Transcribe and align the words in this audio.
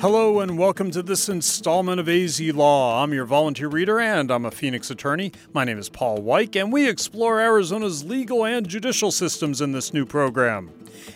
Hello 0.00 0.40
and 0.40 0.56
welcome 0.56 0.90
to 0.92 1.02
this 1.02 1.28
installment 1.28 2.00
of 2.00 2.08
AZ 2.08 2.40
Law. 2.40 3.02
I'm 3.02 3.12
your 3.12 3.26
volunteer 3.26 3.68
reader 3.68 4.00
and 4.00 4.30
I'm 4.30 4.46
a 4.46 4.50
Phoenix 4.50 4.90
attorney. 4.90 5.30
My 5.52 5.64
name 5.64 5.78
is 5.78 5.90
Paul 5.90 6.22
Weich 6.22 6.58
and 6.58 6.72
we 6.72 6.88
explore 6.88 7.38
Arizona's 7.38 8.02
legal 8.02 8.46
and 8.46 8.66
judicial 8.66 9.10
systems 9.10 9.60
in 9.60 9.72
this 9.72 9.92
new 9.92 10.06
program. 10.06 10.70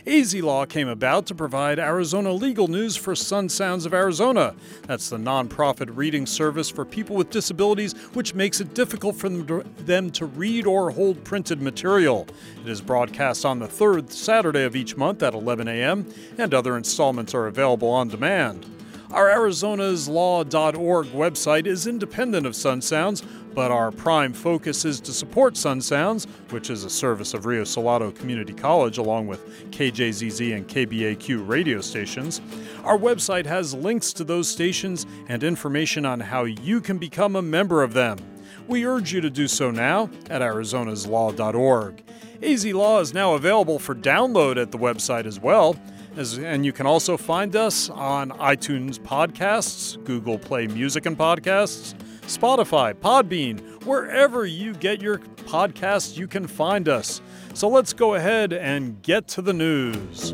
AZ 0.07 0.35
Law 0.35 0.67
came 0.67 0.89
about 0.89 1.27
to 1.27 1.35
provide 1.35 1.79
Arizona 1.79 2.33
legal 2.33 2.69
news 2.69 2.97
for 2.97 3.15
Sun 3.15 3.49
Sounds 3.49 3.87
of 3.87 3.95
Arizona. 3.95 4.55
That's 4.87 5.09
the 5.11 5.17
nonprofit 5.17 5.97
reading 5.97 6.27
service 6.27 6.71
for 6.71 6.85
people 6.85 7.17
with 7.17 7.31
disabilities, 7.31 7.95
which 8.13 8.35
makes 8.35 8.61
it 8.61 8.75
difficult 8.75 9.17
for 9.17 9.29
them 9.29 10.11
to 10.11 10.27
read 10.27 10.67
or 10.67 10.91
hold 10.91 11.25
printed 11.25 11.63
material. 11.63 12.27
It 12.65 12.69
is 12.69 12.81
broadcast 12.81 13.45
on 13.45 13.59
the 13.59 13.69
third 13.69 14.13
Saturday 14.13 14.65
of 14.65 14.77
each 14.77 14.97
month 14.97 15.23
at 15.23 15.35
11 15.35 15.69
a.m., 15.69 16.07
and 16.39 16.53
other 16.55 16.77
installments 16.77 17.35
are 17.35 17.47
available 17.47 17.89
on 17.89 18.09
demand. 18.09 18.67
Our 19.11 19.29
ArizonasLaw.org 19.29 21.07
website 21.07 21.67
is 21.67 21.87
independent 21.87 22.47
of 22.47 22.57
Sun 22.57 22.83
Sounds, 22.83 23.23
but 23.55 23.71
our 23.71 23.91
prime 23.91 24.33
focus 24.33 24.85
is 24.85 25.01
to 25.01 25.13
support 25.13 25.57
Sun 25.57 25.81
Sounds, 25.81 26.27
which 26.51 26.71
is 26.71 26.85
a 26.85 26.91
service 26.91 27.35
of 27.35 27.47
Rio 27.47 27.65
Salado 27.65 28.11
Community 28.11 28.53
College 28.53 28.99
along 28.99 29.27
with 29.27 29.71
KJZZ 29.71 30.57
and 30.57 30.69
KBAQ 30.69 31.47
radio 31.47 31.81
stations. 31.81 32.41
Our 32.83 32.99
website 32.99 33.47
has 33.47 33.75
links 33.75 34.13
to 34.15 34.25
those 34.25 34.49
stations 34.49 35.07
and 35.29 35.45
information 35.45 36.05
on 36.05 36.21
how 36.21 36.45
you 36.45 36.81
can 36.81 36.99
become 36.99 37.37
a 37.37 37.43
member 37.43 37.83
of 37.83 37.95
them. 37.95 38.19
We 38.67 38.87
urge 38.87 39.13
you 39.13 39.21
to 39.21 39.31
do 39.31 39.47
so 39.47 39.71
now 39.71 40.11
at 40.31 40.41
arizonaslaw.org. 40.43 42.03
AZ 42.43 42.67
Law 42.67 43.01
is 43.01 43.15
now 43.15 43.35
available 43.35 43.79
for 43.79 43.95
download 43.95 44.61
at 44.61 44.73
the 44.73 44.79
website 44.79 45.27
as 45.27 45.39
well. 45.39 45.77
As, 46.17 46.39
and 46.39 46.65
you 46.65 46.73
can 46.73 46.87
also 46.87 47.17
find 47.17 47.57
us 47.57 47.91
on 47.91 48.31
iTunes 48.31 48.99
Podcasts, 48.99 50.03
Google 50.05 50.39
Play 50.39 50.67
Music 50.67 51.07
and 51.07 51.19
Podcasts, 51.19 51.95
Spotify, 52.27 52.95
Podbean, 52.95 53.61
wherever 53.85 54.47
you 54.47 54.75
get 54.75 55.03
your 55.03 55.19
podcasts, 55.19 56.17
you 56.17 56.27
can 56.27 56.47
find 56.47 56.89
us. 56.89 57.21
So 57.53 57.69
let's 57.69 57.93
go 57.93 58.15
ahead 58.15 58.53
and 58.53 59.01
get 59.03 59.29
to 59.29 59.43
the 59.43 59.53
news. 59.53 60.33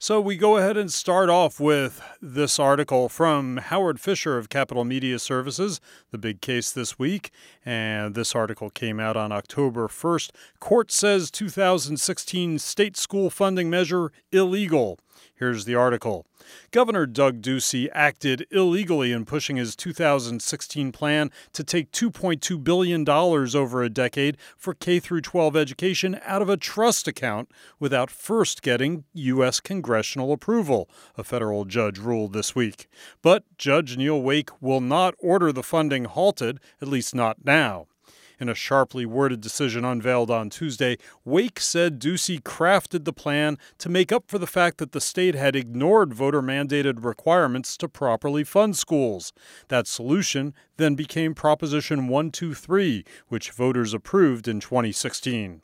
So 0.00 0.20
we 0.20 0.36
go 0.36 0.56
ahead 0.56 0.76
and 0.76 0.92
start 0.92 1.28
off 1.28 1.58
with 1.58 2.00
this 2.22 2.60
article 2.60 3.08
from 3.08 3.56
Howard 3.56 4.00
Fisher 4.00 4.38
of 4.38 4.48
Capitol 4.48 4.84
Media 4.84 5.18
Services, 5.18 5.80
the 6.12 6.18
big 6.18 6.40
case 6.40 6.70
this 6.70 7.00
week. 7.00 7.32
And 7.66 8.14
this 8.14 8.34
article 8.34 8.70
came 8.70 9.00
out 9.00 9.16
on 9.16 9.32
October 9.32 9.88
1st. 9.88 10.30
Court 10.60 10.92
says 10.92 11.32
2016 11.32 12.60
state 12.60 12.96
school 12.96 13.28
funding 13.28 13.68
measure 13.68 14.12
illegal. 14.30 15.00
Here's 15.34 15.64
the 15.64 15.74
article. 15.74 16.26
Governor 16.70 17.06
Doug 17.06 17.40
Ducey 17.40 17.88
acted 17.92 18.46
illegally 18.50 19.12
in 19.12 19.24
pushing 19.24 19.56
his 19.56 19.76
2016 19.76 20.92
plan 20.92 21.30
to 21.52 21.64
take 21.64 21.92
$2.2 21.92 22.62
billion 22.62 23.08
over 23.08 23.82
a 23.82 23.90
decade 23.90 24.36
for 24.56 24.74
K 24.74 25.00
12 25.00 25.56
education 25.56 26.20
out 26.24 26.42
of 26.42 26.48
a 26.48 26.56
trust 26.56 27.08
account 27.08 27.50
without 27.78 28.10
first 28.10 28.62
getting 28.62 29.04
U.S. 29.14 29.60
congressional 29.60 30.32
approval, 30.32 30.88
a 31.16 31.24
federal 31.24 31.64
judge 31.64 31.98
ruled 31.98 32.32
this 32.32 32.54
week. 32.54 32.88
But 33.22 33.44
Judge 33.56 33.96
Neil 33.96 34.20
Wake 34.20 34.50
will 34.60 34.80
not 34.80 35.14
order 35.18 35.52
the 35.52 35.62
funding 35.62 36.04
halted, 36.04 36.60
at 36.80 36.88
least 36.88 37.14
not 37.14 37.44
now. 37.44 37.86
In 38.40 38.48
a 38.48 38.54
sharply 38.54 39.04
worded 39.04 39.40
decision 39.40 39.84
unveiled 39.84 40.30
on 40.30 40.48
Tuesday, 40.48 40.96
Wake 41.24 41.58
said 41.58 41.98
Ducey 41.98 42.40
crafted 42.40 43.04
the 43.04 43.12
plan 43.12 43.58
to 43.78 43.88
make 43.88 44.12
up 44.12 44.24
for 44.28 44.38
the 44.38 44.46
fact 44.46 44.78
that 44.78 44.92
the 44.92 45.00
state 45.00 45.34
had 45.34 45.56
ignored 45.56 46.14
voter 46.14 46.40
mandated 46.40 47.04
requirements 47.04 47.76
to 47.78 47.88
properly 47.88 48.44
fund 48.44 48.76
schools. 48.76 49.32
That 49.68 49.88
solution 49.88 50.54
then 50.76 50.94
became 50.94 51.34
Proposition 51.34 52.06
123, 52.06 53.04
which 53.26 53.50
voters 53.50 53.92
approved 53.92 54.46
in 54.46 54.60
2016. 54.60 55.62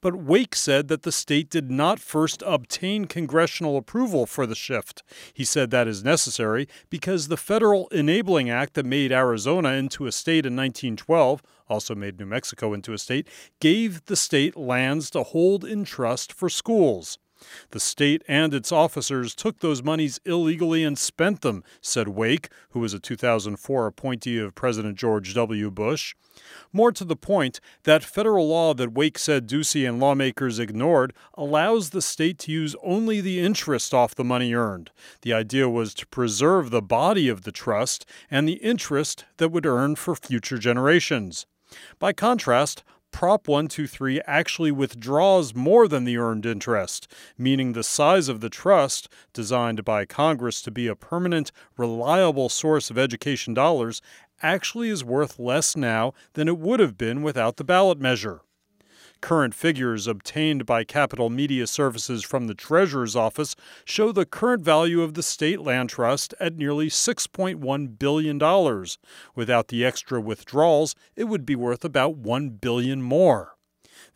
But 0.00 0.16
Wake 0.16 0.54
said 0.54 0.88
that 0.88 1.02
the 1.02 1.12
state 1.12 1.50
did 1.50 1.70
not 1.70 1.98
first 1.98 2.42
obtain 2.46 3.06
congressional 3.06 3.76
approval 3.76 4.26
for 4.26 4.46
the 4.46 4.54
shift. 4.54 5.02
He 5.32 5.44
said 5.44 5.70
that 5.70 5.88
is 5.88 6.04
necessary 6.04 6.68
because 6.90 7.28
the 7.28 7.36
Federal 7.36 7.88
Enabling 7.88 8.50
Act 8.50 8.74
that 8.74 8.86
made 8.86 9.12
Arizona 9.12 9.70
into 9.70 10.06
a 10.06 10.12
state 10.12 10.46
in 10.46 10.56
1912, 10.56 11.42
also 11.68 11.94
made 11.94 12.18
New 12.18 12.26
Mexico 12.26 12.74
into 12.74 12.92
a 12.92 12.98
state, 12.98 13.26
gave 13.60 14.04
the 14.06 14.16
state 14.16 14.56
lands 14.56 15.10
to 15.10 15.22
hold 15.22 15.64
in 15.64 15.84
trust 15.84 16.32
for 16.32 16.48
schools. 16.48 17.18
The 17.70 17.80
state 17.80 18.22
and 18.28 18.54
its 18.54 18.72
officers 18.72 19.34
took 19.34 19.60
those 19.60 19.82
monies 19.82 20.20
illegally 20.24 20.84
and 20.84 20.98
spent 20.98 21.40
them, 21.40 21.64
said 21.80 22.08
Wake, 22.08 22.48
who 22.70 22.80
was 22.80 22.94
a 22.94 22.98
2004 22.98 23.86
appointee 23.86 24.38
of 24.38 24.54
President 24.54 24.98
George 24.98 25.34
W. 25.34 25.70
Bush. 25.70 26.14
More 26.72 26.92
to 26.92 27.04
the 27.04 27.16
point, 27.16 27.60
that 27.84 28.02
federal 28.02 28.48
law 28.48 28.74
that 28.74 28.92
Wake 28.92 29.18
said 29.18 29.48
Ducey 29.48 29.86
and 29.88 30.00
lawmakers 30.00 30.58
ignored 30.58 31.12
allows 31.34 31.90
the 31.90 32.02
state 32.02 32.38
to 32.40 32.52
use 32.52 32.74
only 32.82 33.20
the 33.20 33.40
interest 33.40 33.92
off 33.92 34.14
the 34.14 34.24
money 34.24 34.54
earned. 34.54 34.90
The 35.22 35.34
idea 35.34 35.68
was 35.68 35.94
to 35.94 36.06
preserve 36.06 36.70
the 36.70 36.82
body 36.82 37.28
of 37.28 37.42
the 37.42 37.52
trust 37.52 38.06
and 38.30 38.48
the 38.48 38.54
interest 38.54 39.24
that 39.36 39.50
would 39.50 39.66
earn 39.66 39.96
for 39.96 40.14
future 40.14 40.58
generations. 40.58 41.46
By 41.98 42.12
contrast, 42.12 42.82
Prop 43.12 43.46
123 43.46 44.20
actually 44.26 44.72
withdraws 44.72 45.54
more 45.54 45.86
than 45.86 46.04
the 46.04 46.16
earned 46.16 46.44
interest, 46.44 47.06
meaning 47.38 47.72
the 47.72 47.84
size 47.84 48.28
of 48.28 48.40
the 48.40 48.50
trust, 48.50 49.08
designed 49.32 49.84
by 49.84 50.04
Congress 50.04 50.60
to 50.62 50.70
be 50.72 50.88
a 50.88 50.96
permanent, 50.96 51.52
reliable 51.76 52.48
source 52.48 52.90
of 52.90 52.98
education 52.98 53.54
dollars, 53.54 54.02
actually 54.42 54.88
is 54.88 55.04
worth 55.04 55.38
less 55.38 55.76
now 55.76 56.12
than 56.32 56.48
it 56.48 56.58
would 56.58 56.80
have 56.80 56.98
been 56.98 57.22
without 57.22 57.58
the 57.58 57.64
ballot 57.64 58.00
measure. 58.00 58.40
Current 59.22 59.54
figures 59.54 60.08
obtained 60.08 60.66
by 60.66 60.82
Capitol 60.82 61.30
Media 61.30 61.68
Services 61.68 62.24
from 62.24 62.48
the 62.48 62.56
Treasurer's 62.56 63.14
Office 63.14 63.54
show 63.84 64.10
the 64.10 64.26
current 64.26 64.64
value 64.64 65.00
of 65.00 65.14
the 65.14 65.22
state 65.22 65.60
land 65.60 65.90
trust 65.90 66.34
at 66.40 66.56
nearly 66.56 66.88
$6.1 66.88 67.98
billion. 68.00 68.86
Without 69.36 69.68
the 69.68 69.84
extra 69.84 70.20
withdrawals, 70.20 70.96
it 71.14 71.24
would 71.24 71.46
be 71.46 71.54
worth 71.54 71.84
about 71.84 72.16
1 72.16 72.50
billion 72.50 73.00
more. 73.00 73.54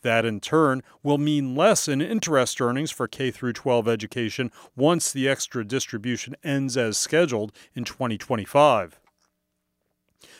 That 0.02 0.24
in 0.24 0.40
turn 0.40 0.82
will 1.04 1.18
mean 1.18 1.54
less 1.54 1.86
in 1.86 2.02
interest 2.02 2.60
earnings 2.60 2.90
for 2.90 3.06
K 3.06 3.30
12 3.30 3.86
education 3.86 4.50
once 4.74 5.12
the 5.12 5.28
extra 5.28 5.64
distribution 5.64 6.34
ends 6.42 6.76
as 6.76 6.98
scheduled 6.98 7.52
in 7.76 7.84
2025. 7.84 8.98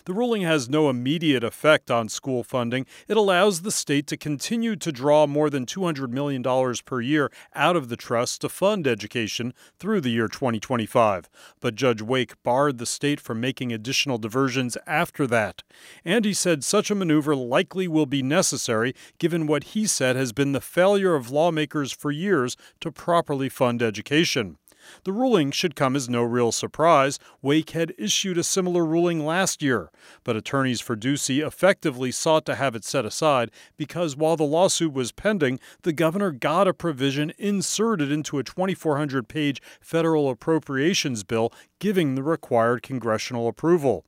The 0.07 0.15
ruling 0.15 0.43
has 0.43 0.69
no 0.69 0.89
immediate 0.89 1.43
effect 1.43 1.91
on 1.91 2.09
school 2.09 2.45
funding. 2.45 2.87
It 3.09 3.17
allows 3.17 3.63
the 3.63 3.73
state 3.73 4.07
to 4.07 4.17
continue 4.17 4.77
to 4.77 4.93
draw 4.93 5.27
more 5.27 5.51
than 5.51 5.67
$200 5.67 6.11
million 6.11 6.45
per 6.85 7.01
year 7.01 7.33
out 7.57 7.75
of 7.75 7.89
the 7.89 7.97
trust 7.97 8.41
to 8.43 8.49
fund 8.49 8.87
education 8.87 9.53
through 9.81 10.01
the 10.03 10.11
year 10.11 10.29
2025. 10.29 11.29
But 11.59 11.75
Judge 11.75 12.03
Wake 12.03 12.41
barred 12.45 12.79
the 12.79 12.87
state 12.87 13.19
from 13.19 13.41
making 13.41 13.73
additional 13.73 14.17
diversions 14.17 14.79
after 14.87 15.27
that. 15.27 15.65
And 16.05 16.25
he 16.25 16.35
said 16.35 16.63
such 16.63 16.89
a 16.89 16.95
maneuver 16.95 17.35
likely 17.35 17.89
will 17.89 18.07
be 18.07 18.23
necessary 18.23 18.95
given 19.19 19.49
what 19.49 19.75
he 19.75 19.89
said 19.89 20.15
has 20.15 20.33
been 20.33 20.53
the 20.53 20.61
failure 20.61 21.17
of 21.17 21.33
lawmakers 21.33 21.91
for 21.91 22.13
years 22.13 22.57
to 22.79 22.93
properly 22.93 23.49
fund 23.49 23.83
education. 23.83 24.59
The 25.05 25.13
ruling 25.13 25.51
should 25.51 25.77
come 25.77 25.97
as 25.97 26.09
no 26.09 26.23
real 26.23 26.53
surprise. 26.53 27.19
Wake 27.43 27.71
had 27.71 27.95
issued 27.99 28.39
a 28.39 28.45
similar 28.45 28.85
ruling 28.85 29.25
last 29.25 29.63
year, 29.63 29.91
but 30.25 30.37
attorneys 30.37 30.81
for 30.81 30.97
Ducey 30.97 31.47
effectively 31.47 32.11
sought 32.11 32.47
to 32.47 32.55
have 32.55 32.75
it 32.75 32.85
set 32.85 33.05
aside 33.05 33.51
because 33.77 34.17
while 34.17 34.37
the 34.37 34.45
lawsuit 34.45 34.93
was 34.93 35.13
pending, 35.13 35.61
the 35.83 35.93
governor 35.93 36.31
got 36.31 36.69
a 36.69 36.75
provision 36.75 37.33
inserted 37.39 38.11
into 38.11 38.39
a 38.39 38.45
2,400 38.45 39.29
page 39.29 39.61
federal 39.81 40.31
appropriations 40.31 41.25
bill 41.25 41.53
giving 41.79 42.15
the 42.15 42.23
required 42.23 42.83
congressional 42.83 43.49
approval 43.49 44.05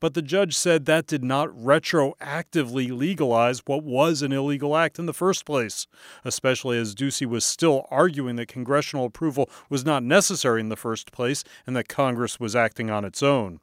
but 0.00 0.14
the 0.14 0.22
judge 0.22 0.56
said 0.56 0.86
that 0.86 1.06
did 1.06 1.24
not 1.24 1.48
retroactively 1.50 2.96
legalize 2.96 3.62
what 3.66 3.82
was 3.82 4.22
an 4.22 4.32
illegal 4.32 4.76
act 4.76 4.98
in 4.98 5.06
the 5.06 5.12
first 5.12 5.44
place, 5.44 5.86
especially 6.24 6.78
as 6.78 6.94
Ducey 6.94 7.26
was 7.26 7.44
still 7.44 7.86
arguing 7.90 8.36
that 8.36 8.48
congressional 8.48 9.06
approval 9.06 9.50
was 9.68 9.84
not 9.84 10.02
necessary 10.02 10.60
in 10.60 10.68
the 10.68 10.76
first 10.76 11.12
place 11.12 11.44
and 11.66 11.76
that 11.76 11.88
Congress 11.88 12.40
was 12.40 12.56
acting 12.56 12.90
on 12.90 13.04
its 13.04 13.22
own. 13.22 13.60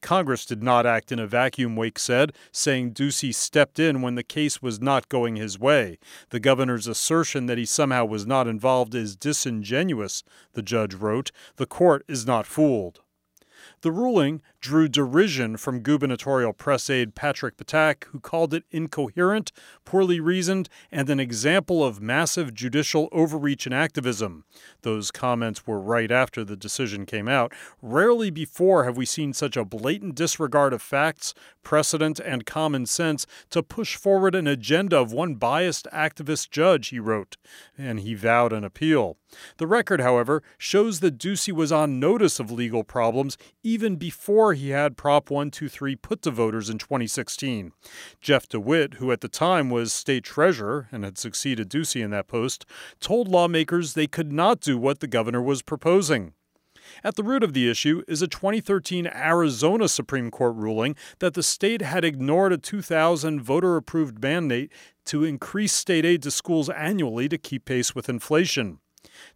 Congress 0.00 0.44
did 0.44 0.62
not 0.62 0.86
act 0.86 1.12
in 1.12 1.18
a 1.18 1.26
vacuum, 1.26 1.76
Wake 1.76 1.98
said, 1.98 2.32
saying 2.52 2.92
Ducey 2.92 3.34
stepped 3.34 3.78
in 3.78 4.02
when 4.02 4.14
the 4.14 4.22
case 4.22 4.60
was 4.62 4.80
not 4.80 5.08
going 5.08 5.36
his 5.36 5.58
way. 5.58 5.98
The 6.30 6.40
governor's 6.40 6.86
assertion 6.86 7.46
that 7.46 7.58
he 7.58 7.64
somehow 7.64 8.04
was 8.04 8.26
not 8.26 8.48
involved 8.48 8.94
is 8.94 9.16
disingenuous, 9.16 10.22
the 10.54 10.62
judge 10.62 10.94
wrote. 10.94 11.30
The 11.56 11.66
court 11.66 12.04
is 12.08 12.26
not 12.26 12.46
fooled. 12.46 13.00
The 13.82 13.92
ruling 13.92 14.42
drew 14.60 14.88
derision 14.88 15.56
from 15.56 15.82
gubernatorial 15.82 16.52
press 16.52 16.90
aide 16.90 17.14
Patrick 17.14 17.56
Ptak, 17.56 18.04
who 18.06 18.18
called 18.18 18.52
it 18.52 18.64
incoherent, 18.72 19.52
poorly 19.84 20.18
reasoned, 20.18 20.68
and 20.90 21.08
an 21.08 21.20
example 21.20 21.84
of 21.84 22.00
massive 22.00 22.52
judicial 22.52 23.08
overreach 23.12 23.66
and 23.66 23.74
activism. 23.74 24.44
Those 24.82 25.12
comments 25.12 25.64
were 25.64 25.80
right 25.80 26.10
after 26.10 26.44
the 26.44 26.56
decision 26.56 27.06
came 27.06 27.28
out. 27.28 27.52
Rarely 27.80 28.30
before 28.30 28.84
have 28.84 28.96
we 28.96 29.06
seen 29.06 29.32
such 29.32 29.56
a 29.56 29.64
blatant 29.64 30.16
disregard 30.16 30.72
of 30.72 30.82
facts, 30.82 31.32
precedent, 31.62 32.18
and 32.18 32.44
common 32.44 32.84
sense 32.84 33.26
to 33.50 33.62
push 33.62 33.94
forward 33.94 34.34
an 34.34 34.48
agenda 34.48 34.98
of 34.98 35.12
one 35.12 35.36
biased 35.36 35.86
activist 35.92 36.50
judge, 36.50 36.88
he 36.88 36.98
wrote, 36.98 37.36
and 37.76 38.00
he 38.00 38.14
vowed 38.14 38.52
an 38.52 38.64
appeal. 38.64 39.16
The 39.58 39.66
record, 39.66 40.00
however, 40.00 40.42
shows 40.56 41.00
that 41.00 41.18
Ducey 41.18 41.52
was 41.52 41.70
on 41.70 42.00
notice 42.00 42.40
of 42.40 42.50
legal 42.50 42.84
problems 42.84 43.36
even 43.62 43.96
before 43.96 44.54
he 44.54 44.70
had 44.70 44.96
Prop 44.96 45.30
123 45.30 45.96
put 45.96 46.22
to 46.22 46.30
voters 46.30 46.70
in 46.70 46.78
2016. 46.78 47.72
Jeff 48.20 48.48
DeWitt, 48.48 48.94
who 48.94 49.12
at 49.12 49.20
the 49.20 49.28
time 49.28 49.70
was 49.70 49.92
state 49.92 50.24
treasurer 50.24 50.88
and 50.90 51.04
had 51.04 51.18
succeeded 51.18 51.68
Ducey 51.68 52.02
in 52.02 52.10
that 52.10 52.28
post, 52.28 52.64
told 53.00 53.28
lawmakers 53.28 53.94
they 53.94 54.06
could 54.06 54.32
not 54.32 54.60
do 54.60 54.78
what 54.78 55.00
the 55.00 55.06
governor 55.06 55.42
was 55.42 55.62
proposing. 55.62 56.32
At 57.04 57.16
the 57.16 57.22
root 57.22 57.42
of 57.42 57.52
the 57.52 57.70
issue 57.70 58.02
is 58.08 58.22
a 58.22 58.28
2013 58.28 59.06
Arizona 59.08 59.88
Supreme 59.88 60.30
Court 60.30 60.54
ruling 60.56 60.96
that 61.18 61.34
the 61.34 61.42
state 61.42 61.82
had 61.82 62.04
ignored 62.04 62.52
a 62.52 62.58
2000 62.58 63.42
voter 63.42 63.76
approved 63.76 64.22
mandate 64.22 64.72
to 65.06 65.24
increase 65.24 65.72
state 65.72 66.04
aid 66.04 66.22
to 66.22 66.30
schools 66.30 66.70
annually 66.70 67.28
to 67.28 67.38
keep 67.38 67.64
pace 67.66 67.94
with 67.94 68.08
inflation. 68.08 68.78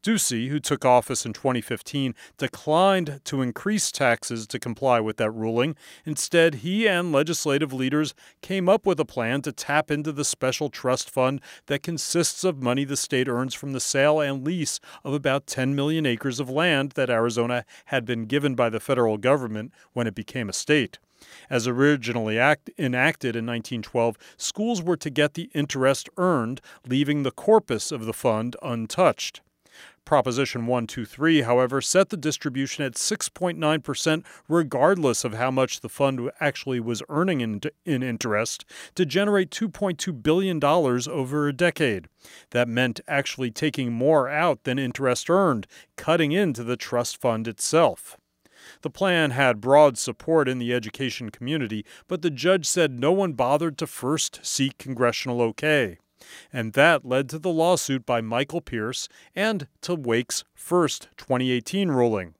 Ducey, 0.02 0.48
who 0.48 0.58
took 0.58 0.84
office 0.84 1.24
in 1.24 1.32
2015, 1.32 2.14
declined 2.36 3.20
to 3.24 3.40
increase 3.40 3.92
taxes 3.92 4.46
to 4.48 4.58
comply 4.58 4.98
with 4.98 5.16
that 5.18 5.30
ruling. 5.30 5.76
Instead, 6.04 6.56
he 6.56 6.88
and 6.88 7.12
legislative 7.12 7.72
leaders 7.72 8.14
came 8.40 8.68
up 8.68 8.84
with 8.84 8.98
a 8.98 9.04
plan 9.04 9.42
to 9.42 9.52
tap 9.52 9.90
into 9.90 10.10
the 10.10 10.24
special 10.24 10.70
trust 10.70 11.08
fund 11.08 11.40
that 11.66 11.82
consists 11.82 12.42
of 12.42 12.62
money 12.62 12.84
the 12.84 12.96
state 12.96 13.28
earns 13.28 13.54
from 13.54 13.72
the 13.72 13.80
sale 13.80 14.20
and 14.20 14.44
lease 14.44 14.80
of 15.04 15.14
about 15.14 15.46
10 15.46 15.74
million 15.74 16.04
acres 16.04 16.40
of 16.40 16.50
land 16.50 16.92
that 16.92 17.10
Arizona 17.10 17.64
had 17.86 18.04
been 18.04 18.26
given 18.26 18.56
by 18.56 18.68
the 18.68 18.80
federal 18.80 19.18
government 19.18 19.72
when 19.92 20.06
it 20.08 20.14
became 20.14 20.48
a 20.48 20.52
state. 20.52 20.98
As 21.48 21.68
originally 21.68 22.38
act, 22.38 22.70
enacted 22.76 23.36
in 23.36 23.46
1912, 23.46 24.18
schools 24.36 24.82
were 24.82 24.96
to 24.96 25.10
get 25.10 25.34
the 25.34 25.50
interest 25.54 26.08
earned, 26.16 26.60
leaving 26.84 27.22
the 27.22 27.30
corpus 27.30 27.92
of 27.92 28.06
the 28.06 28.12
fund 28.12 28.56
untouched. 28.60 29.40
Proposition 30.04 30.66
123, 30.66 31.42
however, 31.42 31.80
set 31.80 32.08
the 32.08 32.16
distribution 32.16 32.84
at 32.84 32.94
6.9%, 32.94 34.24
regardless 34.48 35.24
of 35.24 35.34
how 35.34 35.50
much 35.50 35.80
the 35.80 35.88
fund 35.88 36.30
actually 36.40 36.80
was 36.80 37.02
earning 37.08 37.40
in, 37.40 37.60
in 37.84 38.02
interest, 38.02 38.64
to 38.94 39.06
generate 39.06 39.50
$2.2 39.50 40.22
billion 40.22 40.62
over 40.62 41.48
a 41.48 41.52
decade. 41.52 42.08
That 42.50 42.68
meant 42.68 43.00
actually 43.06 43.50
taking 43.50 43.92
more 43.92 44.28
out 44.28 44.64
than 44.64 44.78
interest 44.78 45.30
earned, 45.30 45.66
cutting 45.96 46.32
into 46.32 46.64
the 46.64 46.76
trust 46.76 47.16
fund 47.16 47.46
itself. 47.46 48.16
The 48.82 48.90
plan 48.90 49.30
had 49.30 49.60
broad 49.60 49.98
support 49.98 50.48
in 50.48 50.58
the 50.58 50.72
education 50.72 51.30
community, 51.30 51.84
but 52.08 52.22
the 52.22 52.30
judge 52.30 52.66
said 52.66 52.98
no 52.98 53.12
one 53.12 53.32
bothered 53.32 53.78
to 53.78 53.86
first 53.86 54.40
seek 54.42 54.78
congressional 54.78 55.40
okay 55.42 55.98
and 56.52 56.72
that 56.74 57.04
led 57.04 57.28
to 57.30 57.38
the 57.38 57.50
lawsuit 57.50 58.06
by 58.06 58.20
Michael 58.20 58.60
Pierce 58.60 59.08
and 59.34 59.66
to 59.82 59.94
Wake's 59.94 60.44
first 60.54 61.08
2018 61.16 61.90
ruling. 61.90 62.34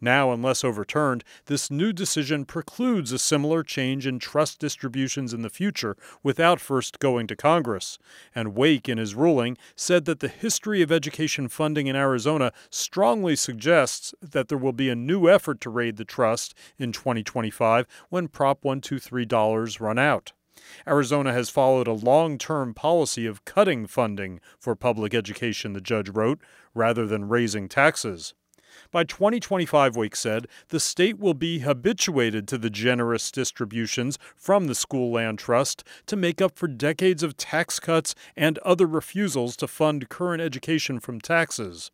Now, 0.00 0.32
unless 0.32 0.64
overturned, 0.64 1.24
this 1.46 1.70
new 1.70 1.92
decision 1.92 2.44
precludes 2.44 3.12
a 3.12 3.18
similar 3.18 3.62
change 3.62 4.06
in 4.06 4.18
trust 4.18 4.58
distributions 4.58 5.32
in 5.32 5.42
the 5.42 5.50
future 5.50 5.96
without 6.22 6.60
first 6.60 6.98
going 6.98 7.26
to 7.28 7.36
Congress. 7.36 7.98
And 8.34 8.54
Wake, 8.54 8.88
in 8.88 8.98
his 8.98 9.14
ruling, 9.14 9.56
said 9.76 10.04
that 10.04 10.20
the 10.20 10.28
history 10.28 10.82
of 10.82 10.92
education 10.92 11.48
funding 11.48 11.86
in 11.86 11.96
Arizona 11.96 12.52
strongly 12.70 13.36
suggests 13.36 14.14
that 14.20 14.48
there 14.48 14.58
will 14.58 14.72
be 14.72 14.88
a 14.88 14.96
new 14.96 15.28
effort 15.28 15.60
to 15.62 15.70
raid 15.70 15.96
the 15.96 16.04
trust 16.04 16.54
in 16.78 16.92
2025 16.92 17.86
when 18.08 18.28
Prop 18.28 18.64
123 18.64 19.24
dollars 19.24 19.80
run 19.80 19.98
out. 19.98 20.32
Arizona 20.86 21.32
has 21.32 21.50
followed 21.50 21.88
a 21.88 21.92
long 21.92 22.38
term 22.38 22.74
policy 22.74 23.26
of 23.26 23.44
cutting 23.44 23.86
funding 23.86 24.40
for 24.58 24.74
public 24.74 25.14
education, 25.14 25.72
the 25.72 25.80
judge 25.80 26.08
wrote, 26.08 26.40
rather 26.74 27.06
than 27.06 27.28
raising 27.28 27.68
taxes. 27.68 28.34
By 28.90 29.04
2025, 29.04 29.96
Wake 29.96 30.16
said, 30.16 30.46
the 30.68 30.80
state 30.80 31.18
will 31.18 31.34
be 31.34 31.60
habituated 31.60 32.48
to 32.48 32.58
the 32.58 32.70
generous 32.70 33.30
distributions 33.30 34.18
from 34.36 34.66
the 34.66 34.74
School 34.74 35.12
Land 35.12 35.38
Trust 35.38 35.84
to 36.06 36.16
make 36.16 36.40
up 36.40 36.58
for 36.58 36.68
decades 36.68 37.22
of 37.22 37.36
tax 37.36 37.78
cuts 37.78 38.14
and 38.36 38.58
other 38.58 38.86
refusals 38.86 39.56
to 39.56 39.68
fund 39.68 40.08
current 40.08 40.42
education 40.42 41.00
from 41.00 41.20
taxes. 41.20 41.90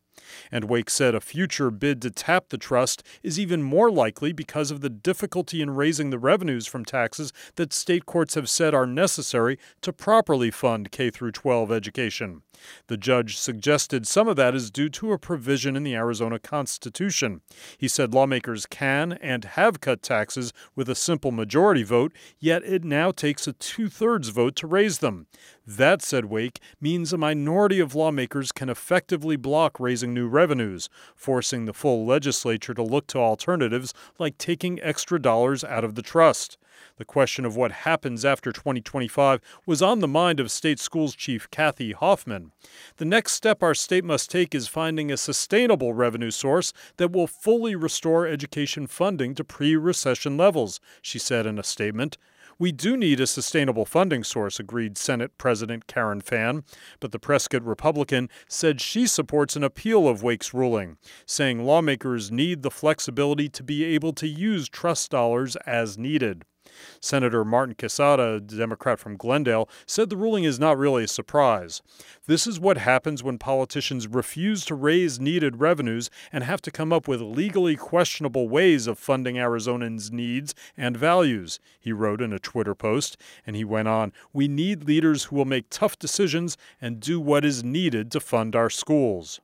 And 0.51 0.65
Wake 0.65 0.91
said 0.91 1.15
a 1.15 1.21
future 1.21 1.71
bid 1.71 2.03
to 2.03 2.11
tap 2.11 2.49
the 2.49 2.59
trust 2.59 3.03
is 3.23 3.39
even 3.39 3.63
more 3.63 3.91
likely 3.91 4.33
because 4.33 4.71
of 4.71 4.81
the 4.81 4.91
difficulty 4.91 5.61
in 5.63 5.71
raising 5.71 6.11
the 6.11 6.19
revenues 6.19 6.67
from 6.67 6.85
taxes 6.85 7.33
that 7.57 7.73
state 7.73 8.07
courts 8.07 8.35
have 8.35 8.49
said 8.49 8.75
are 8.75 8.87
necessary 8.87 9.59
to 9.83 9.93
properly 9.93 10.51
fund 10.51 10.91
K 10.91 11.11
12 11.11 11.73
education. 11.73 12.43
The 12.89 12.97
judge 12.97 13.37
suggested 13.37 14.07
some 14.07 14.29
of 14.29 14.37
that 14.37 14.55
is 14.55 14.71
due 14.71 14.89
to 14.91 15.13
a 15.13 15.19
provision 15.19 15.77
in 15.77 15.85
the 15.85 15.95
Arizona 15.95 16.39
Constitution. 16.39 17.41
He 17.77 17.89
said 17.89 18.15
lawmakers 18.15 18.67
can 18.67 19.13
and 19.13 19.45
have 19.45 19.81
cut 19.81 20.03
taxes 20.03 20.53
with 20.75 20.89
a 20.89 20.95
simple 20.95 21.31
majority 21.31 21.83
vote, 21.83 22.13
yet 22.39 22.65
it 22.65 22.85
now 22.85 23.11
takes 23.11 23.47
a 23.47 23.53
two 23.53 23.89
thirds 23.89 24.29
vote 24.31 24.57
to 24.57 24.67
raise 24.67 24.99
them. 24.99 25.27
That, 25.67 26.03
said 26.03 26.27
Wake, 26.27 26.61
means 26.81 27.13
a 27.13 27.19
minority 27.19 27.79
of 27.79 27.95
lawmakers 27.95 28.53
can 28.53 28.69
effectively 28.69 29.37
block 29.37 29.79
raising 29.79 30.08
new 30.15 30.29
revenues, 30.29 30.89
forcing 31.15 31.65
the 31.65 31.73
full 31.73 32.07
legislature 32.07 32.75
to 32.75 32.83
look 32.83 33.07
to 33.09 33.19
alternatives 33.19 33.95
like 34.19 34.39
taking 34.39 34.81
extra 34.83 35.21
dollars 35.21 35.65
out 35.65 35.85
of 35.85 35.95
the 35.95 36.03
trust. 36.03 36.59
The 36.97 37.05
question 37.05 37.45
of 37.45 37.57
what 37.57 37.73
happens 37.73 38.25
after 38.25 38.53
2025 38.53 39.41
was 39.67 39.83
on 39.83 40.01
the 40.01 40.09
mind 40.09 40.41
of 40.41 40.51
State 40.51 40.79
Schools 40.79 41.15
Chief 41.15 41.51
Kathy 41.51 41.93
Hoffman. 41.93 42.53
The 42.97 43.05
next 43.05 43.33
step 43.33 43.63
our 43.63 43.75
state 43.75 44.05
must 44.05 44.31
take 44.31 44.55
is 44.55 44.69
finding 44.69 45.11
a 45.11 45.17
sustainable 45.17 45.93
revenue 45.93 46.31
source 46.31 46.73
that 46.97 47.13
will 47.13 47.27
fully 47.27 47.75
restore 47.75 48.27
education 48.27 48.87
funding 48.87 49.35
to 49.37 49.45
pre 49.45 49.77
recession 49.77 50.37
levels, 50.37 50.81
she 51.03 51.19
said 51.19 51.47
in 51.47 51.59
a 51.59 51.65
statement. 51.65 52.17
We 52.61 52.73
do 52.73 52.97
need 52.97 53.21
a 53.21 53.27
sustainable 53.29 53.85
funding 53.85 54.25
source, 54.25 54.59
agreed 54.59 54.99
Senate 54.99 55.39
President 55.39 55.87
Karen 55.87 56.21
Fann, 56.21 56.65
but 56.99 57.13
the 57.13 57.21
Prescott 57.21 57.63
Republican 57.63 58.29
said 58.49 58.81
she 58.81 59.07
supports 59.07 59.55
an 59.55 59.63
appeal 59.63 60.09
of 60.09 60.25
Wake's 60.25 60.53
ruling, 60.53 60.97
saying 61.25 61.65
lawmakers 61.65 62.33
need 62.33 62.63
the 62.63 62.71
flexibility 62.71 63.49
to 63.49 63.63
be 63.63 63.85
able 63.85 64.13
to 64.15 64.27
use 64.27 64.69
trust 64.69 65.13
dollars 65.13 65.55
as 65.67 65.97
needed. 65.97 66.45
Senator 67.01 67.45
Martin 67.45 67.75
Quezada, 67.75 68.37
a 68.37 68.41
Democrat 68.41 68.99
from 68.99 69.17
Glendale, 69.17 69.69
said 69.87 70.11
the 70.11 70.17
ruling 70.17 70.45
is 70.45 70.59
not 70.59 70.79
really 70.79 71.05
a 71.05 71.09
surprise. 71.09 71.83
This 72.27 72.47
is 72.47 72.61
what 72.61 72.79
happens 72.79 73.23
when 73.23 73.39
politicians 73.39 74.07
refuse 74.07 74.65
to 74.67 74.75
raise 74.75 75.21
needed 75.21 75.61
revenues 75.61 76.11
and 76.33 76.45
have 76.45 76.61
to 76.63 76.71
come 76.71 76.93
up 76.93 77.09
with 77.09 77.21
legally 77.21 77.77
questionable 77.77 78.49
ways 78.49 78.87
of 78.87 78.99
funding 78.99 79.37
Arizonans' 79.37 80.13
needs 80.13 80.55
and 80.77 80.97
values, 80.97 81.61
he 81.79 81.93
wrote 81.93 82.21
in 82.21 82.33
a 82.33 82.39
Twitter 82.39 82.75
post. 82.75 83.17
And 83.47 83.57
he 83.57 83.65
went 83.65 83.89
on 83.89 84.13
We 84.33 84.49
need 84.49 84.85
leaders 84.85 85.25
who 85.25 85.37
will 85.37 85.45
make 85.45 85.71
tough 85.71 85.99
decisions 85.99 86.57
and 86.81 87.01
do 87.01 87.21
what 87.21 87.45
is 87.45 87.65
needed 87.65 88.11
to 88.13 88.21
fund 88.21 88.55
our 88.55 88.71
schools. 88.71 89.41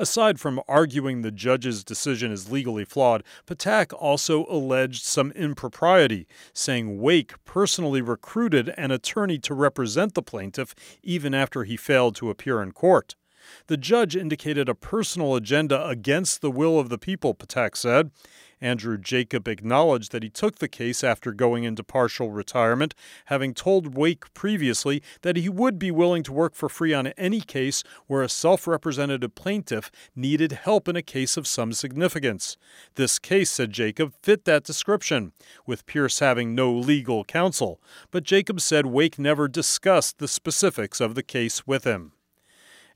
Aside 0.00 0.40
from 0.40 0.62
arguing 0.66 1.20
the 1.20 1.30
judge's 1.30 1.84
decision 1.84 2.32
is 2.32 2.50
legally 2.50 2.86
flawed, 2.86 3.22
Ptak 3.46 3.92
also 3.92 4.46
alleged 4.48 5.04
some 5.04 5.30
impropriety, 5.32 6.26
saying 6.54 7.02
Wake 7.02 7.34
personally 7.44 8.00
recruited 8.00 8.72
an 8.78 8.92
attorney 8.92 9.36
to 9.40 9.52
represent 9.52 10.14
the 10.14 10.22
plaintiff 10.22 10.74
even 11.02 11.34
after 11.34 11.64
he 11.64 11.76
failed 11.76 12.16
to 12.16 12.30
appear 12.30 12.62
in 12.62 12.72
court. 12.72 13.14
The 13.66 13.76
judge 13.76 14.16
indicated 14.16 14.68
a 14.68 14.74
personal 14.74 15.34
agenda 15.34 15.86
against 15.86 16.40
the 16.40 16.50
will 16.50 16.78
of 16.78 16.88
the 16.88 16.98
people, 16.98 17.34
Ptak 17.34 17.76
said. 17.76 18.10
Andrew 18.60 18.98
Jacob 18.98 19.48
acknowledged 19.48 20.12
that 20.12 20.22
he 20.22 20.28
took 20.28 20.58
the 20.58 20.68
case 20.68 21.02
after 21.02 21.32
going 21.32 21.64
into 21.64 21.82
partial 21.82 22.30
retirement, 22.30 22.94
having 23.26 23.54
told 23.54 23.96
Wake 23.96 24.32
previously 24.34 25.02
that 25.22 25.36
he 25.36 25.48
would 25.48 25.78
be 25.78 25.90
willing 25.90 26.22
to 26.24 26.32
work 26.32 26.54
for 26.54 26.68
free 26.68 26.92
on 26.92 27.08
any 27.08 27.40
case 27.40 27.82
where 28.06 28.22
a 28.22 28.28
self 28.28 28.66
represented 28.66 29.34
plaintiff 29.34 29.90
needed 30.14 30.52
help 30.52 30.88
in 30.88 30.96
a 30.96 31.02
case 31.02 31.36
of 31.36 31.46
some 31.46 31.72
significance. 31.72 32.56
This 32.96 33.18
case, 33.18 33.50
said 33.50 33.72
Jacob, 33.72 34.12
fit 34.22 34.44
that 34.44 34.64
description, 34.64 35.32
with 35.66 35.86
Pierce 35.86 36.18
having 36.18 36.54
no 36.54 36.72
legal 36.72 37.24
counsel, 37.24 37.80
but 38.10 38.24
Jacob 38.24 38.60
said 38.60 38.86
Wake 38.86 39.18
never 39.18 39.48
discussed 39.48 40.18
the 40.18 40.28
specifics 40.28 41.00
of 41.00 41.14
the 41.14 41.22
case 41.22 41.66
with 41.66 41.84
him. 41.84 42.12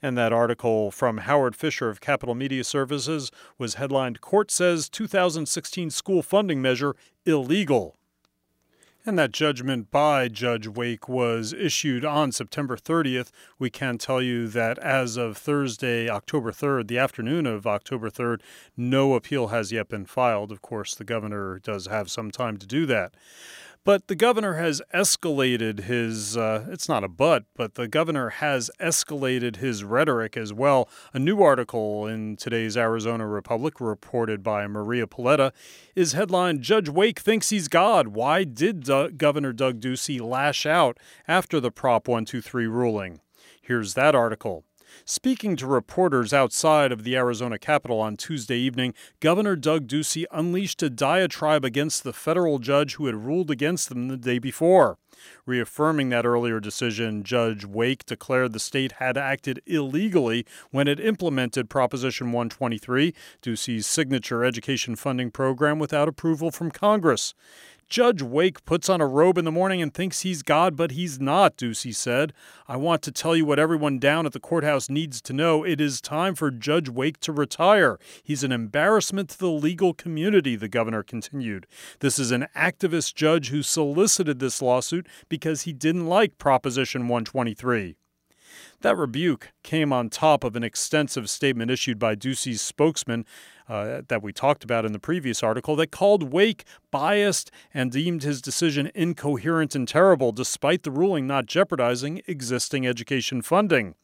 And 0.04 0.18
that 0.18 0.34
article 0.34 0.90
from 0.90 1.16
Howard 1.16 1.56
Fisher 1.56 1.88
of 1.88 1.98
Capitol 1.98 2.34
Media 2.34 2.62
Services 2.62 3.30
was 3.56 3.76
headlined 3.76 4.20
Court 4.20 4.50
Says 4.50 4.90
2016 4.90 5.88
School 5.88 6.22
Funding 6.22 6.60
Measure 6.60 6.94
Illegal. 7.24 7.96
And 9.06 9.18
that 9.18 9.32
judgment 9.32 9.90
by 9.90 10.28
Judge 10.28 10.68
Wake 10.68 11.08
was 11.08 11.54
issued 11.54 12.04
on 12.04 12.32
September 12.32 12.76
30th. 12.76 13.30
We 13.58 13.70
can 13.70 13.96
tell 13.96 14.20
you 14.20 14.46
that 14.48 14.78
as 14.78 15.16
of 15.16 15.38
Thursday, 15.38 16.10
October 16.10 16.52
3rd, 16.52 16.88
the 16.88 16.98
afternoon 16.98 17.46
of 17.46 17.66
October 17.66 18.10
3rd, 18.10 18.42
no 18.76 19.14
appeal 19.14 19.46
has 19.46 19.72
yet 19.72 19.88
been 19.88 20.04
filed. 20.04 20.52
Of 20.52 20.60
course, 20.60 20.94
the 20.94 21.04
governor 21.04 21.60
does 21.60 21.86
have 21.86 22.10
some 22.10 22.30
time 22.30 22.58
to 22.58 22.66
do 22.66 22.84
that. 22.84 23.14
But 23.84 24.08
the 24.08 24.14
governor 24.14 24.54
has 24.54 24.80
escalated 24.94 25.80
his, 25.80 26.38
uh, 26.38 26.64
it's 26.70 26.88
not 26.88 27.04
a 27.04 27.08
but, 27.08 27.44
but 27.54 27.74
the 27.74 27.86
governor 27.86 28.30
has 28.30 28.70
escalated 28.80 29.56
his 29.56 29.84
rhetoric 29.84 30.38
as 30.38 30.54
well. 30.54 30.88
A 31.12 31.18
new 31.18 31.42
article 31.42 32.06
in 32.06 32.36
today's 32.36 32.78
Arizona 32.78 33.26
Republic, 33.26 33.82
reported 33.82 34.42
by 34.42 34.66
Maria 34.66 35.06
Polletta, 35.06 35.52
is 35.94 36.12
headlined 36.14 36.62
Judge 36.62 36.88
Wake 36.88 37.20
Thinks 37.20 37.50
He's 37.50 37.68
God. 37.68 38.08
Why 38.08 38.44
did 38.44 38.84
D- 38.84 39.10
Governor 39.10 39.52
Doug 39.52 39.80
Ducey 39.80 40.18
lash 40.18 40.64
out 40.64 40.96
after 41.28 41.60
the 41.60 41.70
Prop 41.70 42.08
123 42.08 42.66
ruling? 42.66 43.20
Here's 43.60 43.92
that 43.92 44.14
article. 44.14 44.64
Speaking 45.04 45.56
to 45.56 45.66
reporters 45.66 46.32
outside 46.32 46.92
of 46.92 47.04
the 47.04 47.16
Arizona 47.16 47.58
Capitol 47.58 48.00
on 48.00 48.16
Tuesday 48.16 48.58
evening, 48.58 48.94
Governor 49.20 49.56
Doug 49.56 49.86
Ducey 49.86 50.24
unleashed 50.30 50.82
a 50.82 50.90
diatribe 50.90 51.64
against 51.64 52.04
the 52.04 52.12
federal 52.12 52.58
judge 52.58 52.94
who 52.94 53.06
had 53.06 53.26
ruled 53.26 53.50
against 53.50 53.88
them 53.88 54.08
the 54.08 54.16
day 54.16 54.38
before. 54.38 54.98
Reaffirming 55.46 56.08
that 56.08 56.26
earlier 56.26 56.60
decision, 56.60 57.22
Judge 57.22 57.64
Wake 57.64 58.04
declared 58.04 58.52
the 58.52 58.58
state 58.58 58.92
had 58.92 59.16
acted 59.16 59.60
illegally 59.66 60.44
when 60.70 60.88
it 60.88 60.98
implemented 60.98 61.70
Proposition 61.70 62.32
123, 62.32 63.14
Ducey's 63.42 63.86
signature 63.86 64.44
education 64.44 64.96
funding 64.96 65.30
program, 65.30 65.78
without 65.78 66.08
approval 66.08 66.50
from 66.50 66.70
Congress. 66.70 67.34
Judge 67.88 68.22
Wake 68.22 68.64
puts 68.64 68.88
on 68.88 69.00
a 69.00 69.06
robe 69.06 69.38
in 69.38 69.44
the 69.44 69.52
morning 69.52 69.82
and 69.82 69.92
thinks 69.92 70.20
he's 70.20 70.42
God, 70.42 70.76
but 70.76 70.92
he's 70.92 71.20
not, 71.20 71.56
Ducey 71.56 71.94
said. 71.94 72.32
I 72.66 72.76
want 72.76 73.02
to 73.02 73.12
tell 73.12 73.36
you 73.36 73.44
what 73.44 73.58
everyone 73.58 73.98
down 73.98 74.26
at 74.26 74.32
the 74.32 74.40
courthouse 74.40 74.88
needs 74.88 75.20
to 75.22 75.32
know. 75.32 75.64
It 75.64 75.80
is 75.80 76.00
time 76.00 76.34
for 76.34 76.50
Judge 76.50 76.88
Wake 76.88 77.20
to 77.20 77.32
retire. 77.32 77.98
He's 78.22 78.44
an 78.44 78.52
embarrassment 78.52 79.30
to 79.30 79.38
the 79.38 79.50
legal 79.50 79.94
community, 79.94 80.56
the 80.56 80.68
governor 80.68 81.02
continued. 81.02 81.66
This 82.00 82.18
is 82.18 82.30
an 82.30 82.46
activist 82.56 83.14
judge 83.14 83.48
who 83.48 83.62
solicited 83.62 84.38
this 84.38 84.62
lawsuit 84.62 85.06
because 85.28 85.62
he 85.62 85.72
didn't 85.72 86.06
like 86.06 86.38
Proposition 86.38 87.02
123. 87.02 87.96
That 88.84 88.98
rebuke 88.98 89.54
came 89.62 89.94
on 89.94 90.10
top 90.10 90.44
of 90.44 90.56
an 90.56 90.62
extensive 90.62 91.30
statement 91.30 91.70
issued 91.70 91.98
by 91.98 92.14
Ducey's 92.14 92.60
spokesman 92.60 93.24
uh, 93.66 94.02
that 94.08 94.22
we 94.22 94.30
talked 94.30 94.62
about 94.62 94.84
in 94.84 94.92
the 94.92 94.98
previous 94.98 95.42
article 95.42 95.74
that 95.76 95.90
called 95.90 96.34
Wake 96.34 96.64
biased 96.90 97.50
and 97.72 97.90
deemed 97.90 98.24
his 98.24 98.42
decision 98.42 98.90
incoherent 98.94 99.74
and 99.74 99.88
terrible, 99.88 100.32
despite 100.32 100.82
the 100.82 100.90
ruling 100.90 101.26
not 101.26 101.46
jeopardizing 101.46 102.20
existing 102.26 102.86
education 102.86 103.40
funding. 103.40 103.94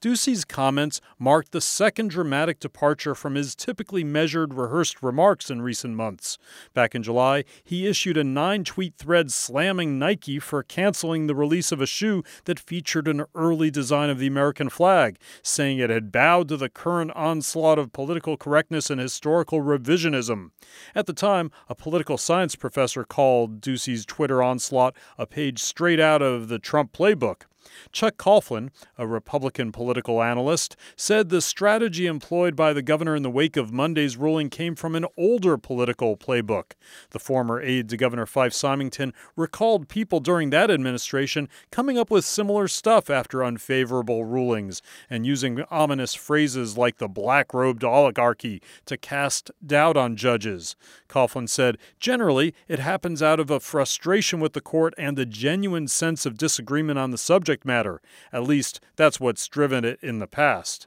Ducey's 0.00 0.44
comments 0.44 1.00
marked 1.18 1.52
the 1.52 1.60
second 1.60 2.10
dramatic 2.10 2.60
departure 2.60 3.14
from 3.14 3.34
his 3.34 3.54
typically 3.54 4.04
measured, 4.04 4.54
rehearsed 4.54 5.02
remarks 5.02 5.50
in 5.50 5.62
recent 5.62 5.94
months. 5.94 6.38
Back 6.74 6.94
in 6.94 7.02
July, 7.02 7.44
he 7.64 7.86
issued 7.86 8.16
a 8.16 8.24
nine 8.24 8.64
tweet 8.64 8.94
thread 8.96 9.32
slamming 9.32 9.98
Nike 9.98 10.38
for 10.38 10.62
canceling 10.62 11.26
the 11.26 11.34
release 11.34 11.72
of 11.72 11.80
a 11.80 11.86
shoe 11.86 12.22
that 12.44 12.60
featured 12.60 13.08
an 13.08 13.24
early 13.34 13.70
design 13.70 14.10
of 14.10 14.18
the 14.18 14.26
American 14.26 14.68
flag, 14.68 15.18
saying 15.42 15.78
it 15.78 15.90
had 15.90 16.12
bowed 16.12 16.48
to 16.48 16.56
the 16.56 16.68
current 16.68 17.10
onslaught 17.14 17.78
of 17.78 17.92
political 17.92 18.36
correctness 18.36 18.90
and 18.90 19.00
historical 19.00 19.60
revisionism. 19.60 20.50
At 20.94 21.06
the 21.06 21.12
time, 21.12 21.50
a 21.68 21.74
political 21.74 22.18
science 22.18 22.56
professor 22.56 23.04
called 23.04 23.60
Ducey's 23.60 24.04
Twitter 24.04 24.42
onslaught 24.42 24.96
a 25.16 25.26
page 25.26 25.60
straight 25.60 26.00
out 26.00 26.22
of 26.22 26.48
the 26.48 26.58
Trump 26.58 26.92
playbook. 26.92 27.42
Chuck 27.92 28.16
Coughlin, 28.16 28.70
a 28.96 29.06
Republican 29.06 29.72
political 29.72 30.22
analyst, 30.22 30.76
said 30.96 31.28
the 31.28 31.40
strategy 31.40 32.06
employed 32.06 32.56
by 32.56 32.72
the 32.72 32.82
governor 32.82 33.16
in 33.16 33.22
the 33.22 33.30
wake 33.30 33.56
of 33.56 33.72
Monday's 33.72 34.16
ruling 34.16 34.50
came 34.50 34.74
from 34.74 34.94
an 34.94 35.06
older 35.16 35.56
political 35.56 36.16
playbook. 36.16 36.72
The 37.10 37.18
former 37.18 37.60
aide 37.60 37.88
to 37.90 37.96
Governor 37.96 38.26
Fife 38.26 38.52
Symington 38.52 39.12
recalled 39.36 39.88
people 39.88 40.20
during 40.20 40.50
that 40.50 40.70
administration 40.70 41.48
coming 41.70 41.98
up 41.98 42.10
with 42.10 42.24
similar 42.24 42.68
stuff 42.68 43.10
after 43.10 43.44
unfavorable 43.44 44.24
rulings 44.24 44.82
and 45.08 45.26
using 45.26 45.62
ominous 45.70 46.14
phrases 46.14 46.76
like 46.76 46.98
the 46.98 47.08
black 47.08 47.54
robed 47.54 47.84
oligarchy 47.84 48.62
to 48.86 48.96
cast 48.96 49.50
doubt 49.64 49.96
on 49.96 50.16
judges. 50.16 50.76
Coughlin 51.08 51.48
said, 51.48 51.78
generally, 51.98 52.54
it 52.68 52.78
happens 52.78 53.22
out 53.22 53.40
of 53.40 53.50
a 53.50 53.60
frustration 53.60 54.40
with 54.40 54.52
the 54.52 54.60
court 54.60 54.94
and 54.98 55.18
a 55.18 55.26
genuine 55.26 55.88
sense 55.88 56.26
of 56.26 56.36
disagreement 56.36 56.98
on 56.98 57.10
the 57.10 57.18
subject 57.18 57.57
matter. 57.64 58.00
At 58.32 58.44
least, 58.44 58.80
that's 58.96 59.20
what's 59.20 59.48
driven 59.48 59.84
it 59.84 59.98
in 60.02 60.18
the 60.18 60.26
past. 60.26 60.86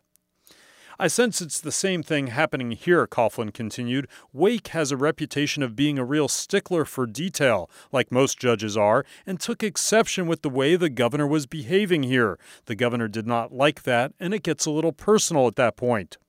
I 1.01 1.08
sense 1.08 1.42
it's 1.42 1.60
the 1.60 1.72
same 1.72 2.04
thing 2.04 2.28
happening 2.28 2.74
here, 2.74 3.08
Coughlin 3.08 3.51
continued. 3.51 4.08
Wake 4.34 4.68
has 4.68 4.92
a 4.92 4.98
reputation 4.98 5.63
of 5.63 5.75
being 5.75 5.98
a 5.98 6.06
real 6.06 6.28
stickler 6.28 6.86
for 6.86 7.08
detail, 7.08 7.72
like 7.92 8.12
most 8.12 8.38
judges 8.38 8.78
are, 8.78 9.04
and 9.25 9.40
took 9.40 9.63
exception 9.63 10.28
with 10.28 10.44
the 10.44 10.50
way 10.50 10.75
the 10.75 10.92
governor 10.92 11.25
was 11.25 11.48
behaving 11.48 12.04
here. 12.04 12.38
The 12.66 12.75
governor 12.75 13.08
did 13.08 13.25
not 13.25 13.51
like 13.51 13.82
that, 13.82 14.13
and 14.20 14.32
it 14.32 14.44
gets 14.44 14.68
a 14.68 14.72
little 14.72 14.92
personal 14.92 15.48
at 15.48 15.56
that 15.56 15.75
point. 15.75 16.20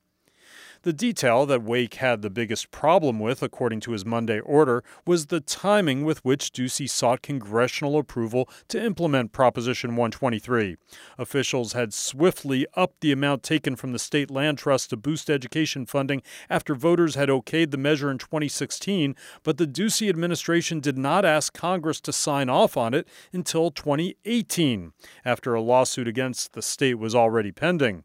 The 0.82 0.92
detail 0.92 1.46
that 1.46 1.62
Wake 1.62 1.94
had 1.94 2.22
the 2.22 2.30
biggest 2.30 2.72
problem 2.72 3.20
with, 3.20 3.40
according 3.40 3.78
to 3.82 3.92
his 3.92 4.04
Monday 4.04 4.40
order, 4.40 4.82
was 5.06 5.26
the 5.26 5.38
timing 5.38 6.04
with 6.04 6.24
which 6.24 6.52
Ducey 6.52 6.90
sought 6.90 7.22
congressional 7.22 7.96
approval 7.96 8.48
to 8.66 8.82
implement 8.82 9.30
Proposition 9.30 9.90
123. 9.90 10.76
Officials 11.18 11.74
had 11.74 11.94
swiftly 11.94 12.66
upped 12.74 13.00
the 13.00 13.12
amount 13.12 13.44
taken 13.44 13.76
from 13.76 13.92
the 13.92 13.98
state 14.00 14.28
land 14.28 14.58
trust 14.58 14.90
to 14.90 14.96
boost 14.96 15.30
education 15.30 15.86
funding 15.86 16.20
after 16.50 16.74
voters 16.74 17.14
had 17.14 17.28
okayed 17.28 17.70
the 17.70 17.76
measure 17.76 18.10
in 18.10 18.18
2016, 18.18 19.14
but 19.44 19.58
the 19.58 19.68
Ducey 19.68 20.08
administration 20.08 20.80
did 20.80 20.98
not 20.98 21.24
ask 21.24 21.54
Congress 21.54 22.00
to 22.00 22.12
sign 22.12 22.48
off 22.48 22.76
on 22.76 22.92
it 22.92 23.06
until 23.32 23.70
2018, 23.70 24.92
after 25.24 25.54
a 25.54 25.60
lawsuit 25.60 26.08
against 26.08 26.54
the 26.54 26.62
state 26.62 26.94
was 26.94 27.14
already 27.14 27.52
pending. 27.52 28.02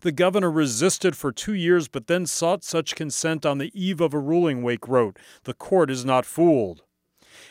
The 0.00 0.12
governor 0.12 0.50
resisted 0.50 1.16
for 1.16 1.32
two 1.32 1.54
years, 1.54 1.88
but 1.88 2.06
then 2.06 2.26
sought 2.26 2.64
such 2.64 2.94
consent 2.94 3.46
on 3.46 3.58
the 3.58 3.72
eve 3.74 4.00
of 4.00 4.14
a 4.14 4.18
ruling, 4.18 4.62
Wake 4.62 4.88
wrote. 4.88 5.18
The 5.44 5.54
court 5.54 5.90
is 5.90 6.04
not 6.04 6.26
fooled. 6.26 6.82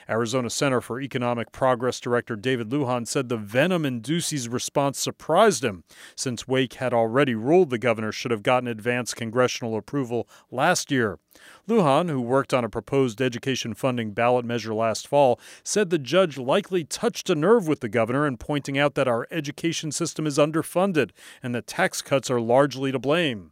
Arizona 0.10 0.50
Center 0.50 0.82
for 0.82 1.02
Economic 1.02 1.52
Progress 1.52 2.00
Director 2.00 2.36
David 2.36 2.70
Lujan 2.70 3.08
said 3.08 3.30
the 3.30 3.38
venom 3.38 3.86
in 3.86 4.02
Ducey's 4.02 4.48
response 4.48 5.00
surprised 5.00 5.64
him, 5.64 5.84
since 6.16 6.48
Wake 6.48 6.76
had 6.76 6.94
already 6.94 7.36
ruled 7.36 7.70
the 7.70 7.78
governor 7.78 8.12
should 8.12 8.32
have 8.32 8.44
gotten 8.44 8.68
advance 8.68 9.14
congressional 9.14 9.76
approval 9.76 10.28
last 10.50 10.92
year. 10.92 11.20
Lujan, 11.68 12.10
who 12.10 12.22
worked 12.22 12.54
on 12.54 12.64
a 12.64 12.70
proposed 12.70 13.22
education 13.22 13.74
funding 13.74 14.12
ballot 14.12 14.46
measure 14.46 14.74
last 14.74 15.08
fall, 15.08 15.40
said 15.64 15.90
the 15.90 16.00
judge 16.00 16.38
likely 16.38 16.84
touched 16.84 17.30
a 17.30 17.36
nerve 17.36 17.68
with 17.68 17.82
the 17.82 17.90
governor 17.90 18.26
in 18.26 18.38
pointing 18.38 18.78
out 18.78 18.96
that 18.96 19.08
our 19.08 19.28
education 19.30 19.92
system 19.92 20.26
is 20.26 20.38
underfunded 20.38 21.12
and 21.44 21.54
that 21.54 21.68
tax 21.68 22.02
cuts 22.02 22.32
are 22.32 22.42
largely 22.42 22.92
to 22.92 23.00
blame. 23.00 23.52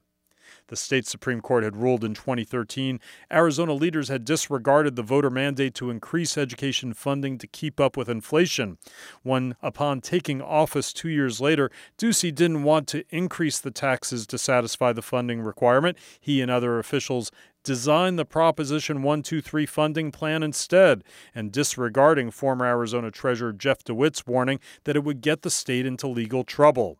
The 0.67 0.75
state 0.75 1.05
Supreme 1.05 1.41
Court 1.41 1.63
had 1.63 1.77
ruled 1.77 2.03
in 2.03 2.13
2013 2.15 2.99
Arizona 3.31 3.73
leaders 3.73 4.09
had 4.09 4.25
disregarded 4.25 4.95
the 4.95 5.03
voter 5.03 5.29
mandate 5.29 5.75
to 5.75 5.89
increase 5.89 6.37
education 6.37 6.93
funding 6.93 7.37
to 7.37 7.47
keep 7.47 7.79
up 7.79 7.95
with 7.95 8.09
inflation. 8.09 8.77
When, 9.21 9.55
upon 9.61 10.01
taking 10.01 10.41
office 10.41 10.91
two 10.91 11.09
years 11.09 11.39
later, 11.39 11.69
Ducey 11.97 12.33
didn't 12.33 12.63
want 12.63 12.87
to 12.89 13.03
increase 13.09 13.59
the 13.59 13.71
taxes 13.71 14.25
to 14.27 14.37
satisfy 14.37 14.91
the 14.91 15.01
funding 15.01 15.41
requirement, 15.41 15.97
he 16.19 16.41
and 16.41 16.49
other 16.49 16.79
officials 16.79 17.31
designed 17.63 18.17
the 18.17 18.25
Proposition 18.25 18.97
123 18.97 19.65
funding 19.65 20.11
plan 20.11 20.43
instead, 20.43 21.03
and 21.33 21.51
disregarding 21.51 22.31
former 22.31 22.65
Arizona 22.65 23.11
Treasurer 23.11 23.53
Jeff 23.53 23.83
DeWitt's 23.83 24.25
warning 24.25 24.59
that 24.85 24.95
it 24.95 25.03
would 25.03 25.21
get 25.21 25.41
the 25.41 25.49
state 25.49 25.85
into 25.85 26.07
legal 26.07 26.43
trouble. 26.43 26.99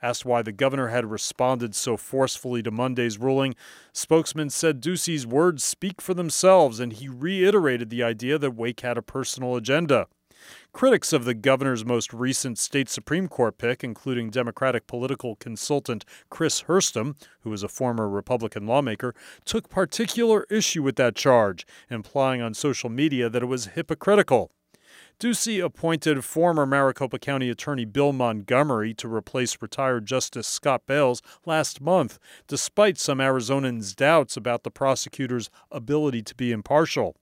Asked 0.00 0.24
why 0.24 0.42
the 0.42 0.52
governor 0.52 0.88
had 0.88 1.10
responded 1.10 1.74
so 1.74 1.96
forcefully 1.96 2.62
to 2.62 2.70
Monday's 2.70 3.18
ruling, 3.18 3.54
spokesman 3.92 4.50
said 4.50 4.80
Ducey's 4.80 5.26
words 5.26 5.64
speak 5.64 6.00
for 6.00 6.14
themselves, 6.14 6.78
and 6.78 6.92
he 6.92 7.08
reiterated 7.08 7.90
the 7.90 8.02
idea 8.02 8.38
that 8.38 8.54
Wake 8.54 8.80
had 8.80 8.96
a 8.96 9.02
personal 9.02 9.56
agenda. 9.56 10.06
Critics 10.72 11.12
of 11.12 11.24
the 11.24 11.34
governor's 11.34 11.84
most 11.84 12.12
recent 12.12 12.58
state 12.58 12.88
Supreme 12.88 13.26
Court 13.26 13.58
pick, 13.58 13.82
including 13.82 14.30
Democratic 14.30 14.86
political 14.86 15.34
consultant 15.34 16.04
Chris 16.30 16.62
Herstam, 16.62 17.16
who 17.40 17.52
is 17.52 17.64
a 17.64 17.68
former 17.68 18.08
Republican 18.08 18.66
lawmaker, 18.66 19.14
took 19.44 19.68
particular 19.68 20.46
issue 20.48 20.82
with 20.82 20.94
that 20.94 21.16
charge, 21.16 21.66
implying 21.90 22.40
on 22.40 22.54
social 22.54 22.88
media 22.88 23.28
that 23.28 23.42
it 23.42 23.46
was 23.46 23.66
hypocritical. 23.66 24.52
Ducey 25.20 25.60
appointed 25.60 26.24
former 26.24 26.64
Maricopa 26.64 27.18
County 27.18 27.50
Attorney 27.50 27.84
Bill 27.84 28.12
Montgomery 28.12 28.94
to 28.94 29.12
replace 29.12 29.60
retired 29.60 30.06
Justice 30.06 30.46
Scott 30.46 30.82
Bales 30.86 31.22
last 31.44 31.80
month, 31.80 32.20
despite 32.46 32.98
some 32.98 33.18
Arizonans' 33.18 33.96
doubts 33.96 34.36
about 34.36 34.62
the 34.62 34.70
prosecutor's 34.70 35.50
ability 35.72 36.22
to 36.22 36.36
be 36.36 36.52
impartial. 36.52 37.16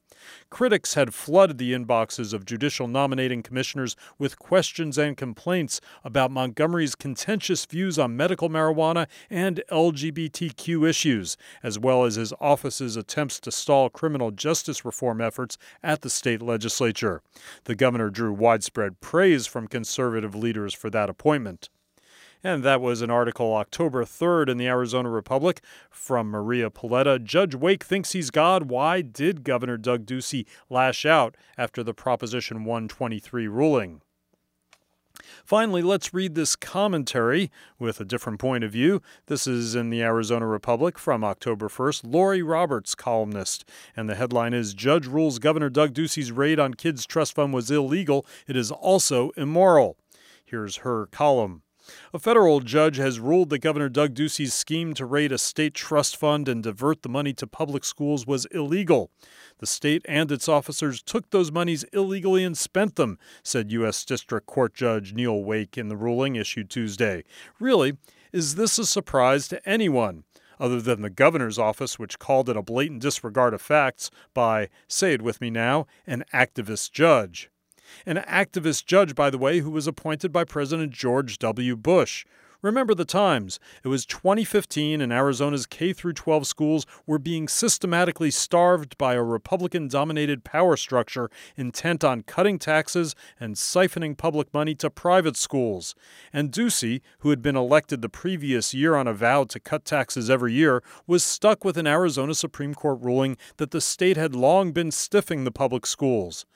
Critics 0.50 0.95
had 0.95 1.14
flooded 1.14 1.59
the 1.59 1.73
inboxes 1.73 2.33
of 2.33 2.45
judicial 2.45 2.88
nominating 2.88 3.42
commissioners 3.42 3.97
with 4.18 4.38
questions 4.38 4.99
and 4.99 5.16
complaints 5.16 5.80
about 6.04 6.30
Montgomery's 6.30 6.95
contentious 6.95 7.64
views 7.66 7.99
on 7.99 8.16
medical 8.16 8.49
marijuana 8.49 9.06
and 9.30 9.62
LGBTQ 9.71 10.88
issues, 10.88 11.37
as 11.62 11.78
well 11.78 12.04
as 12.04 12.16
his 12.16 12.33
office's 12.40 12.97
attempts 12.97 13.40
to 13.40 13.50
stall 13.50 13.90
criminal 13.90 14.30
justice 14.30 14.85
reform 14.85 15.21
efforts 15.21 15.59
at 15.83 16.02
the 16.02 16.11
state 16.11 16.42
legislature. 16.42 17.23
The 17.64 17.75
governor 17.75 18.11
drew 18.11 18.33
widespread 18.33 19.00
praise 19.00 19.47
from 19.47 19.68
conservative 19.68 20.35
leaders 20.35 20.75
for 20.75 20.90
that 20.90 21.11
appointment. 21.11 21.68
And 22.42 22.62
that 22.62 22.80
was 22.80 23.02
an 23.02 23.10
article 23.10 23.54
October 23.54 24.04
3rd 24.04 24.48
in 24.50 24.58
the 24.58 24.68
Arizona 24.68 25.10
Republic 25.10 25.60
from 25.90 26.30
Maria 26.30 26.70
Polletta. 26.70 27.18
Judge 27.18 27.54
Wake 27.54 27.84
thinks 27.84 28.12
he's 28.12 28.30
God. 28.30 28.64
Why 28.64 29.02
did 29.02 29.44
Governor 29.44 29.76
Doug 29.76 30.06
Ducey 30.06 30.46
lash 30.70 31.04
out 31.04 31.36
after 31.58 31.82
the 31.82 31.94
Proposition 31.94 32.64
123 32.64 33.48
ruling? 33.48 34.00
Finally, 35.44 35.82
let's 35.82 36.12
read 36.12 36.34
this 36.34 36.56
commentary 36.56 37.50
with 37.78 38.00
a 38.00 38.04
different 38.04 38.38
point 38.38 38.64
of 38.64 38.72
view. 38.72 39.00
This 39.26 39.46
is 39.46 39.74
in 39.74 39.90
the 39.90 40.02
Arizona 40.02 40.46
Republic 40.46 40.98
from 40.98 41.24
October 41.24 41.68
1st. 41.68 42.12
Laurie 42.12 42.42
Roberts, 42.42 42.94
columnist. 42.94 43.64
And 43.96 44.08
the 44.08 44.14
headline 44.14 44.54
is 44.54 44.74
Judge 44.74 45.06
rules 45.06 45.38
Governor 45.38 45.70
Doug 45.70 45.94
Ducey's 45.94 46.32
raid 46.32 46.58
on 46.58 46.74
Kids 46.74 47.06
Trust 47.06 47.34
Fund 47.34 47.54
was 47.54 47.70
illegal. 47.70 48.26
It 48.46 48.56
is 48.56 48.70
also 48.70 49.30
immoral. 49.36 49.96
Here's 50.44 50.78
her 50.78 51.06
column. 51.06 51.62
A 52.12 52.18
federal 52.18 52.60
judge 52.60 52.96
has 52.96 53.20
ruled 53.20 53.50
that 53.50 53.58
Governor 53.58 53.88
Doug 53.88 54.14
Ducey's 54.14 54.54
scheme 54.54 54.94
to 54.94 55.04
raid 55.04 55.32
a 55.32 55.38
state 55.38 55.74
trust 55.74 56.16
fund 56.16 56.48
and 56.48 56.62
divert 56.62 57.02
the 57.02 57.08
money 57.08 57.32
to 57.34 57.46
public 57.46 57.84
schools 57.84 58.26
was 58.26 58.46
illegal. 58.46 59.10
The 59.58 59.66
state 59.66 60.04
and 60.08 60.30
its 60.30 60.48
officers 60.48 61.02
took 61.02 61.30
those 61.30 61.52
monies 61.52 61.84
illegally 61.92 62.44
and 62.44 62.56
spent 62.56 62.96
them, 62.96 63.18
said 63.42 63.72
U.S. 63.72 64.04
District 64.04 64.46
Court 64.46 64.74
Judge 64.74 65.12
Neil 65.12 65.42
Wake 65.42 65.78
in 65.78 65.88
the 65.88 65.96
ruling 65.96 66.36
issued 66.36 66.70
Tuesday. 66.70 67.24
Really, 67.60 67.96
is 68.32 68.56
this 68.56 68.78
a 68.78 68.86
surprise 68.86 69.48
to 69.48 69.68
anyone? 69.68 70.24
Other 70.58 70.80
than 70.80 71.02
the 71.02 71.10
governor's 71.10 71.58
office, 71.58 71.98
which 71.98 72.18
called 72.18 72.48
it 72.48 72.56
a 72.56 72.62
blatant 72.62 73.02
disregard 73.02 73.52
of 73.54 73.60
facts 73.60 74.10
by, 74.32 74.68
say 74.88 75.12
it 75.12 75.22
with 75.22 75.40
me 75.40 75.50
now, 75.50 75.86
an 76.06 76.24
activist 76.32 76.92
judge. 76.92 77.50
An 78.04 78.16
activist 78.16 78.86
judge, 78.86 79.14
by 79.14 79.30
the 79.30 79.38
way, 79.38 79.60
who 79.60 79.70
was 79.70 79.86
appointed 79.86 80.32
by 80.32 80.44
President 80.44 80.92
George 80.92 81.38
W. 81.38 81.76
Bush. 81.76 82.24
Remember 82.62 82.94
the 82.94 83.04
times. 83.04 83.60
It 83.84 83.88
was 83.88 84.06
2015 84.06 85.00
and 85.00 85.12
Arizona's 85.12 85.66
K 85.66 85.92
through 85.92 86.14
12 86.14 86.46
schools 86.46 86.86
were 87.06 87.18
being 87.18 87.48
systematically 87.48 88.30
starved 88.30 88.96
by 88.98 89.14
a 89.14 89.22
Republican 89.22 89.88
dominated 89.88 90.42
power 90.42 90.76
structure 90.76 91.30
intent 91.56 92.02
on 92.02 92.22
cutting 92.22 92.58
taxes 92.58 93.14
and 93.38 93.54
siphoning 93.54 94.16
public 94.16 94.52
money 94.54 94.74
to 94.76 94.90
private 94.90 95.36
schools. 95.36 95.94
And 96.32 96.50
Ducey, 96.50 97.02
who 97.20 97.30
had 97.30 97.42
been 97.42 97.56
elected 97.56 98.02
the 98.02 98.08
previous 98.08 98.72
year 98.72 98.96
on 98.96 99.06
a 99.06 99.12
vow 99.12 99.44
to 99.44 99.60
cut 99.60 99.84
taxes 99.84 100.30
every 100.30 100.52
year, 100.52 100.82
was 101.06 101.22
stuck 101.22 101.64
with 101.64 101.76
an 101.76 101.86
Arizona 101.86 102.34
Supreme 102.34 102.74
Court 102.74 102.98
ruling 103.00 103.36
that 103.58 103.70
the 103.70 103.80
state 103.80 104.16
had 104.16 104.34
long 104.34 104.72
been 104.72 104.90
stiffing 104.90 105.44
the 105.44 105.52
public 105.52 105.86
schools. 105.86 106.46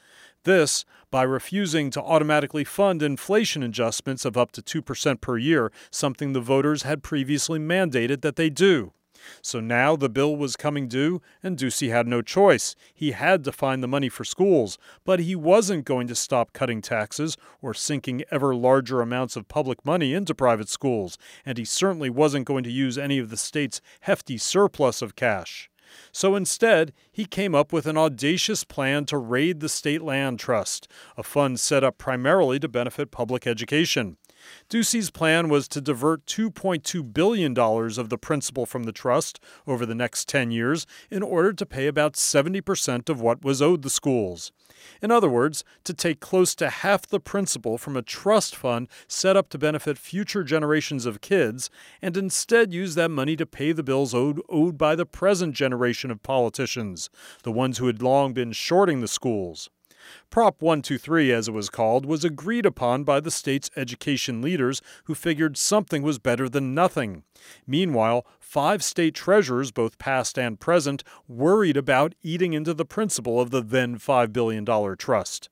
This 0.44 0.85
by 1.11 1.23
refusing 1.23 1.90
to 1.90 2.02
automatically 2.02 2.64
fund 2.64 3.02
inflation 3.02 3.62
adjustments 3.62 4.25
of 4.25 4.37
up 4.37 4.52
to 4.52 4.82
2% 4.82 5.20
per 5.20 5.37
year, 5.37 5.70
something 5.90 6.32
the 6.32 6.40
voters 6.40 6.82
had 6.82 7.02
previously 7.02 7.59
mandated 7.59 8.23
that 8.23 8.37
they 8.37 8.49
do. 8.49 8.92
So 9.42 9.61
now 9.61 9.97
the 9.97 10.09
bill 10.09 10.37
was 10.37 10.56
coming 10.56 10.88
due, 10.88 11.20
and 11.42 11.59
Ducey 11.59 11.90
had 11.90 12.06
no 12.06 12.23
choice. 12.23 12.75
He 12.94 13.12
had 13.12 13.44
to 13.44 13.52
find 13.52 13.82
the 13.82 13.88
money 13.88 14.09
for 14.09 14.25
schools, 14.25 14.78
but 15.04 15.20
he 15.20 15.37
wasn't 15.37 15.85
going 15.85 16.06
to 16.09 16.14
stop 16.14 16.54
cutting 16.54 16.80
taxes 16.80 17.37
or 17.61 17.75
sinking 17.75 18.23
ever 18.30 18.54
larger 18.54 19.02
amounts 19.02 19.37
of 19.37 19.49
public 19.49 19.85
money 19.85 20.15
into 20.15 20.34
private 20.34 20.69
schools, 20.71 21.19
and 21.45 21.58
he 21.58 21.65
certainly 21.67 22.08
wasn't 22.08 22.47
going 22.47 22.65
to 22.65 22.73
use 22.73 22.97
any 22.97 23.19
of 23.19 23.30
the 23.30 23.36
state's 23.36 23.80
hefty 24.00 24.38
surplus 24.38 25.02
of 25.02 25.17
cash. 25.17 25.71
So 26.13 26.37
instead, 26.37 26.93
he 27.11 27.25
came 27.25 27.55
up 27.55 27.73
with 27.73 27.87
an 27.87 27.97
audacious 27.97 28.65
plan 28.65 29.05
to 29.07 29.19
raid 29.19 29.61
the 29.61 29.69
State 29.69 30.03
Land 30.03 30.39
Trust, 30.39 30.89
a 31.17 31.23
fund 31.23 31.59
set 31.61 31.85
up 31.85 31.99
primarily 31.99 32.59
to 32.61 32.69
benefit 32.69 33.11
public 33.11 33.47
education. 33.47 34.17
Ducey's 34.69 35.11
plan 35.11 35.49
was 35.49 35.69
to 35.69 35.81
divert 35.81 36.26
$2.2 36.26 37.13
billion 37.13 37.59
of 37.59 38.09
the 38.09 38.19
principal 38.19 38.67
from 38.67 38.85
the 38.85 38.93
trust 38.93 39.41
over 39.67 39.85
the 39.85 39.95
next 39.95 40.29
10 40.29 40.50
years 40.50 40.87
in 41.11 41.23
order 41.23 41.53
to 41.53 41.67
pay 41.67 41.87
about 41.87 42.15
70% 42.15 43.09
of 43.09 43.21
what 43.21 43.45
was 43.45 43.61
owed 43.61 43.83
the 43.83 43.91
schools. 43.91 44.53
In 45.03 45.11
other 45.11 45.29
words, 45.29 45.65
to 45.85 45.93
take 45.93 46.21
close 46.21 46.55
to 46.57 46.71
half 46.71 47.07
the 47.07 47.21
principal 47.21 47.79
from 47.79 47.97
a 47.97 48.03
trust 48.03 48.57
fund 48.57 48.89
set 49.09 49.37
up 49.37 49.49
to 49.50 49.59
benefit 49.59 49.99
future 49.99 50.43
generations 50.43 51.07
of 51.07 51.21
kids 51.21 51.71
and 52.00 52.17
instead 52.17 52.73
use 52.73 52.95
that 52.95 53.11
money 53.11 53.37
to 53.37 53.47
pay 53.47 53.73
the 53.73 53.83
bills 53.83 54.15
owed, 54.15 54.41
owed 54.49 54.79
by 54.79 54.95
the 54.95 55.07
present 55.07 55.55
generation 55.55 56.11
of 56.11 56.23
politicians, 56.23 57.11
the 57.43 57.53
ones 57.53 57.79
who 57.79 57.87
had 57.87 58.03
long 58.03 58.33
been 58.33 58.53
shorting 58.53 59.00
the 59.00 59.09
schools. 59.09 59.69
Prop 60.30 60.63
123, 60.63 61.32
as 61.32 61.49
it 61.49 61.52
was 61.52 61.69
called, 61.69 62.06
was 62.06 62.25
agreed 62.25 62.65
upon 62.65 63.04
by 63.04 63.21
the 63.21 63.30
state's 63.30 63.71
education 63.76 64.41
leaders 64.41 64.80
who 65.04 65.15
figured 65.15 65.56
something 65.56 66.02
was 66.02 66.19
better 66.19 66.49
than 66.49 66.75
nothing. 66.75 67.25
Meanwhile, 67.67 68.26
five 68.39 68.82
state 68.82 69.15
treasurers, 69.15 69.71
both 69.71 69.99
past 69.99 70.39
and 70.39 70.58
present, 70.58 71.04
worried 71.28 71.76
about 71.76 72.15
eating 72.23 72.52
into 72.52 72.75
the 72.75 72.84
principal 72.84 73.41
of 73.41 73.50
the 73.50 73.60
then 73.60 73.99
$5 73.99 74.32
billion 74.32 74.65
trust. 74.97 75.49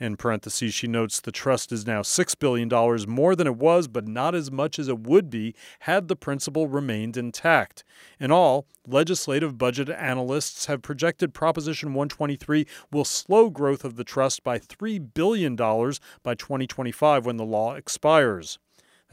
In 0.00 0.16
parentheses, 0.16 0.74
she 0.74 0.88
notes 0.88 1.20
the 1.20 1.30
trust 1.30 1.70
is 1.70 1.86
now 1.86 2.02
$6 2.02 2.38
billion 2.40 2.68
more 3.08 3.36
than 3.36 3.46
it 3.46 3.56
was, 3.56 3.86
but 3.86 4.08
not 4.08 4.34
as 4.34 4.50
much 4.50 4.78
as 4.80 4.88
it 4.88 5.00
would 5.00 5.30
be 5.30 5.54
had 5.80 6.08
the 6.08 6.16
principal 6.16 6.66
remained 6.66 7.16
intact. 7.16 7.84
In 8.18 8.32
all, 8.32 8.66
legislative 8.88 9.56
budget 9.56 9.88
analysts 9.88 10.66
have 10.66 10.82
projected 10.82 11.32
Proposition 11.32 11.90
123 11.90 12.66
will 12.90 13.04
slow 13.04 13.50
growth 13.50 13.84
of 13.84 13.94
the 13.94 14.04
trust 14.04 14.42
by 14.42 14.58
$3 14.58 15.14
billion 15.14 15.54
by 15.54 16.34
2025 16.34 17.24
when 17.24 17.36
the 17.36 17.44
law 17.44 17.74
expires. 17.74 18.58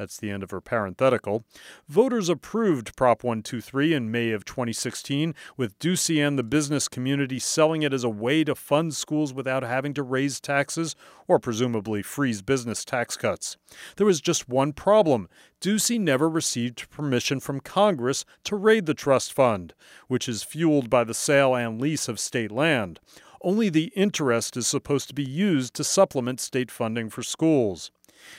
That's 0.02 0.18
the 0.18 0.32
end 0.32 0.42
of 0.42 0.50
her 0.50 0.62
parenthetical. 0.62 1.46
Voters 1.88 2.28
approved 2.28 2.96
Prop 2.96 3.24
123 3.24 3.94
in 3.94 4.10
May 4.10 4.32
of 4.32 4.44
2016, 4.46 5.36
with 5.58 5.78
Ducey 5.78 6.28
and 6.28 6.40
the 6.40 6.44
business 6.44 6.88
community 6.88 7.38
selling 7.38 7.84
it 7.84 7.94
as 7.94 8.04
a 8.04 8.10
way 8.10 8.44
to 8.46 8.56
fund 8.56 8.96
schools 8.96 9.32
without 9.32 9.62
having 9.62 9.94
to 9.94 10.02
raise 10.02 10.40
taxes 10.40 10.96
or 11.28 11.38
presumably 11.38 12.02
freeze 12.02 12.42
business 12.42 12.84
tax 12.84 13.16
cuts. 13.16 13.58
There 13.98 14.08
was 14.08 14.22
just 14.22 14.50
one 14.50 14.74
problem. 14.74 15.30
Ducey 15.62 16.00
never 16.00 16.28
received 16.28 16.90
permission 16.90 17.40
from 17.40 17.60
Congress 17.60 18.26
to 18.46 18.56
raid 18.56 18.88
the 18.88 18.96
trust 18.96 19.32
fund, 19.32 19.76
which 20.08 20.28
is 20.28 20.42
fueled 20.42 20.90
by 20.90 21.04
the 21.04 21.14
sale 21.14 21.54
and 21.54 21.80
lease 21.80 22.08
of 22.08 22.20
state 22.20 22.52
land. 22.52 23.00
Only 23.44 23.70
the 23.70 23.92
interest 23.96 24.56
is 24.56 24.68
supposed 24.68 25.08
to 25.10 25.16
be 25.16 25.24
used 25.24 25.74
to 25.76 25.84
supplement 25.84 26.40
state 26.40 26.70
funding 26.70 27.10
for 27.10 27.24
schools. 27.24 27.90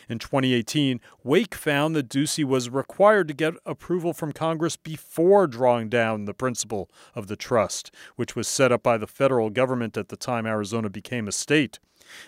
In 0.09 0.19
2018, 0.19 1.01
Wake 1.25 1.55
found 1.55 1.95
that 1.97 2.09
Ducey 2.09 2.45
was 2.45 2.71
required 2.71 3.29
to 3.29 3.35
get 3.35 3.55
approval 3.65 4.13
from 4.13 4.33
Congress 4.33 4.77
before 4.77 5.47
drawing 5.47 5.89
down 5.89 6.25
the 6.25 6.35
principal 6.35 6.91
of 7.15 7.27
the 7.27 7.37
trust, 7.37 7.91
which 8.17 8.37
was 8.37 8.49
set 8.49 8.73
up 8.73 8.83
by 8.83 8.97
the 8.97 9.07
federal 9.07 9.51
government 9.51 9.97
at 9.97 10.09
the 10.09 10.17
time 10.17 10.47
Arizona 10.47 10.91
became 10.91 11.29
a 11.29 11.33
state. 11.33 11.79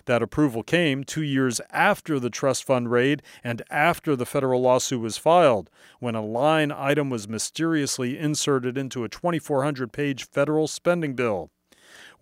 That 0.06 0.22
approval 0.22 0.62
came 0.62 1.04
two 1.04 1.22
years 1.22 1.60
after 1.70 2.18
the 2.18 2.30
trust 2.30 2.64
fund 2.64 2.90
raid 2.90 3.22
and 3.42 3.62
after 3.70 4.16
the 4.16 4.26
federal 4.26 4.62
lawsuit 4.62 5.00
was 5.00 5.18
filed, 5.18 5.70
when 5.98 6.14
a 6.14 6.24
line 6.24 6.72
item 6.72 7.10
was 7.10 7.28
mysteriously 7.28 8.18
inserted 8.18 8.78
into 8.78 9.04
a 9.04 9.08
2,400 9.08 9.92
page 9.92 10.26
federal 10.28 10.68
spending 10.68 11.14
bill. 11.14 11.50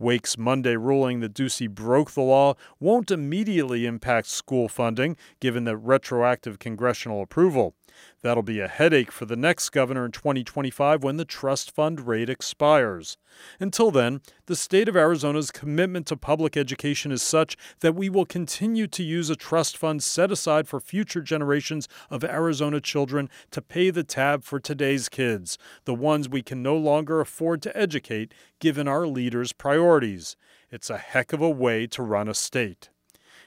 Wake's 0.03 0.37
Monday 0.37 0.77
ruling 0.77 1.21
that 1.21 1.33
Ducey 1.33 1.71
broke 1.71 2.11
the 2.11 2.23
law 2.23 2.55
won't 2.81 3.12
immediately 3.12 3.87
impact 3.87 4.27
school 4.27 4.69
funding, 4.69 5.17
given 5.38 5.62
the 5.62 5.77
retroactive 5.77 6.59
congressional 6.59 7.23
approval. 7.23 7.77
That'll 8.22 8.42
be 8.42 8.61
a 8.61 8.68
headache 8.68 9.11
for 9.11 9.24
the 9.24 9.37
next 9.37 9.70
governor 9.70 10.05
in 10.05 10.12
2025 10.12 11.02
when 11.02 11.16
the 11.16 11.24
trust 11.24 11.70
fund 11.70 12.07
rate 12.07 12.31
expires. 12.31 13.16
Until 13.59 13.90
then, 13.90 14.20
the 14.46 14.57
state 14.57 14.88
of 14.88 14.96
Arizona's 14.96 15.50
commitment 15.50 16.07
to 16.07 16.16
public 16.16 16.57
education 16.57 17.12
is 17.12 17.22
such 17.22 17.57
that 17.81 17.94
we 17.94 18.09
will 18.09 18.26
continue 18.26 18.87
to 18.87 19.02
use 19.02 19.31
a 19.31 19.37
trust 19.37 19.76
fund 19.76 20.02
set 20.02 20.31
aside 20.31 20.68
for 20.68 20.81
future 20.81 21.20
generations 21.20 21.88
of 22.11 22.24
Arizona 22.24 22.81
children 22.81 23.28
to 23.50 23.62
pay 23.62 23.90
the 23.90 24.05
tab 24.05 24.44
for 24.44 24.61
today's 24.61 25.09
kids, 25.09 25.59
the 25.85 25.94
ones 25.94 26.28
we 26.28 26.42
can 26.42 26.62
no 26.62 26.76
longer 26.76 27.20
afford 27.20 27.62
to 27.62 27.76
educate 27.76 28.33
given 28.59 28.87
our 28.87 29.07
leaders' 29.07 29.52
priorities. 29.52 30.37
It's 30.70 30.90
a 30.90 30.98
heck 30.98 31.33
of 31.33 31.40
a 31.40 31.50
way 31.50 31.87
to 31.88 32.02
run 32.02 32.28
a 32.28 32.35
state. 32.35 32.90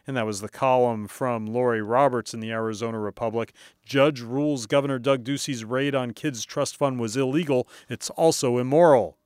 And 0.07 0.15
that 0.15 0.25
was 0.25 0.41
the 0.41 0.49
column 0.49 1.07
from 1.07 1.47
Laurie 1.47 1.81
Roberts 1.81 2.33
in 2.33 2.39
the 2.39 2.51
Arizona 2.51 2.99
Republic. 2.99 3.53
Judge 3.83 4.21
rules 4.21 4.67
Governor 4.67 4.99
Doug 4.99 5.23
Ducey's 5.23 5.65
raid 5.65 5.95
on 5.95 6.11
Kids 6.11 6.45
Trust 6.45 6.77
Fund 6.77 6.99
was 6.99 7.17
illegal. 7.17 7.67
It's 7.89 8.09
also 8.11 8.57
immoral. 8.57 9.17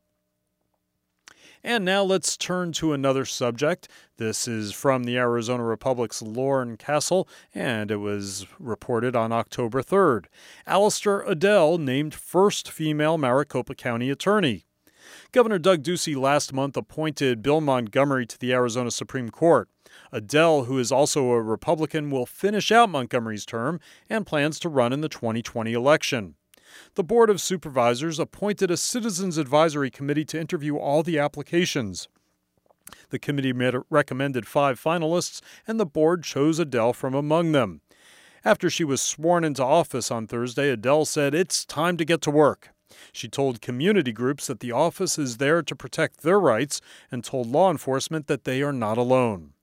And 1.63 1.84
now 1.84 2.04
let's 2.04 2.38
turn 2.38 2.72
to 2.74 2.94
another 2.94 3.26
subject. 3.26 3.89
This 4.15 4.48
is 4.48 4.72
from 4.72 5.04
the 5.04 5.18
Arizona 5.18 5.63
Republic's 5.63 6.22
Lauren 6.22 6.78
Castle, 6.78 7.28
and 7.54 7.92
it 7.92 7.98
was 7.98 8.46
reported 8.60 9.15
on 9.15 9.34
October 9.34 9.82
3rd. 9.82 10.26
Allister 10.65 11.22
Adel 11.24 11.78
named 11.78 12.13
first 12.13 12.72
female 12.72 13.18
Maricopa 13.18 13.76
County 13.76 14.10
attorney. 14.10 14.68
Governor 15.32 15.60
Doug 15.60 15.84
Ducey 15.84 16.20
last 16.20 16.54
month 16.54 16.76
appointed 16.76 17.44
Bill 17.44 17.62
Montgomery 17.62 18.26
to 18.26 18.39
the 18.39 18.52
Arizona 18.52 18.89
Supreme 18.89 19.30
Court. 19.30 19.70
Adel, 20.12 20.63
who 20.63 20.80
is 20.80 20.92
also 20.92 21.30
a 21.30 21.42
Republican, 21.42 22.10
will 22.10 22.26
finish 22.26 22.72
out 22.72 22.89
Montgomery's 22.89 23.46
term 23.46 23.80
and 24.10 24.26
plans 24.26 24.60
to 24.60 24.70
run 24.70 24.92
in 24.92 25.02
the 25.02 25.08
2020 25.10 25.72
election. 25.72 26.34
The 26.96 27.04
Board 27.04 27.30
of 27.30 27.39
Supervisors 27.39 28.18
appointed 28.18 28.72
a 28.72 28.78
Citizens 28.78 29.38
Advisory 29.38 29.92
Committee 29.92 30.26
to 30.26 30.39
interview 30.39 30.78
all 30.78 31.04
the 31.04 31.20
applications. 31.20 32.08
The 33.12 33.20
committee 33.20 33.54
recommended 33.54 34.48
five 34.48 34.82
finalists, 34.82 35.42
and 35.68 35.80
the 35.80 35.86
board 35.86 36.24
chose 36.24 36.58
Adel 36.58 36.92
from 36.92 37.13
among 37.13 37.52
them. 37.52 37.82
After 38.44 38.68
she 38.68 38.84
was 38.84 39.00
sworn 39.00 39.44
into 39.44 39.63
office 39.63 40.10
on 40.10 40.26
Thursday, 40.26 40.72
Adel 40.72 41.06
said, 41.06 41.36
It's 41.36 41.65
time 41.65 41.98
to 41.98 42.06
get 42.06 42.22
to 42.24 42.32
work. 42.32 42.72
She 43.12 43.28
told 43.28 43.62
community 43.62 44.12
groups 44.12 44.47
that 44.47 44.60
the 44.60 44.71
office 44.71 45.17
is 45.17 45.38
there 45.38 45.62
to 45.62 45.75
protect 45.75 46.21
their 46.21 46.39
rights 46.39 46.82
and 47.12 47.23
told 47.23 47.47
law 47.47 47.69
enforcement 47.69 48.28
that 48.28 48.43
they 48.43 48.62
are 48.62 48.73
not 48.73 48.97
alone. 48.97 49.54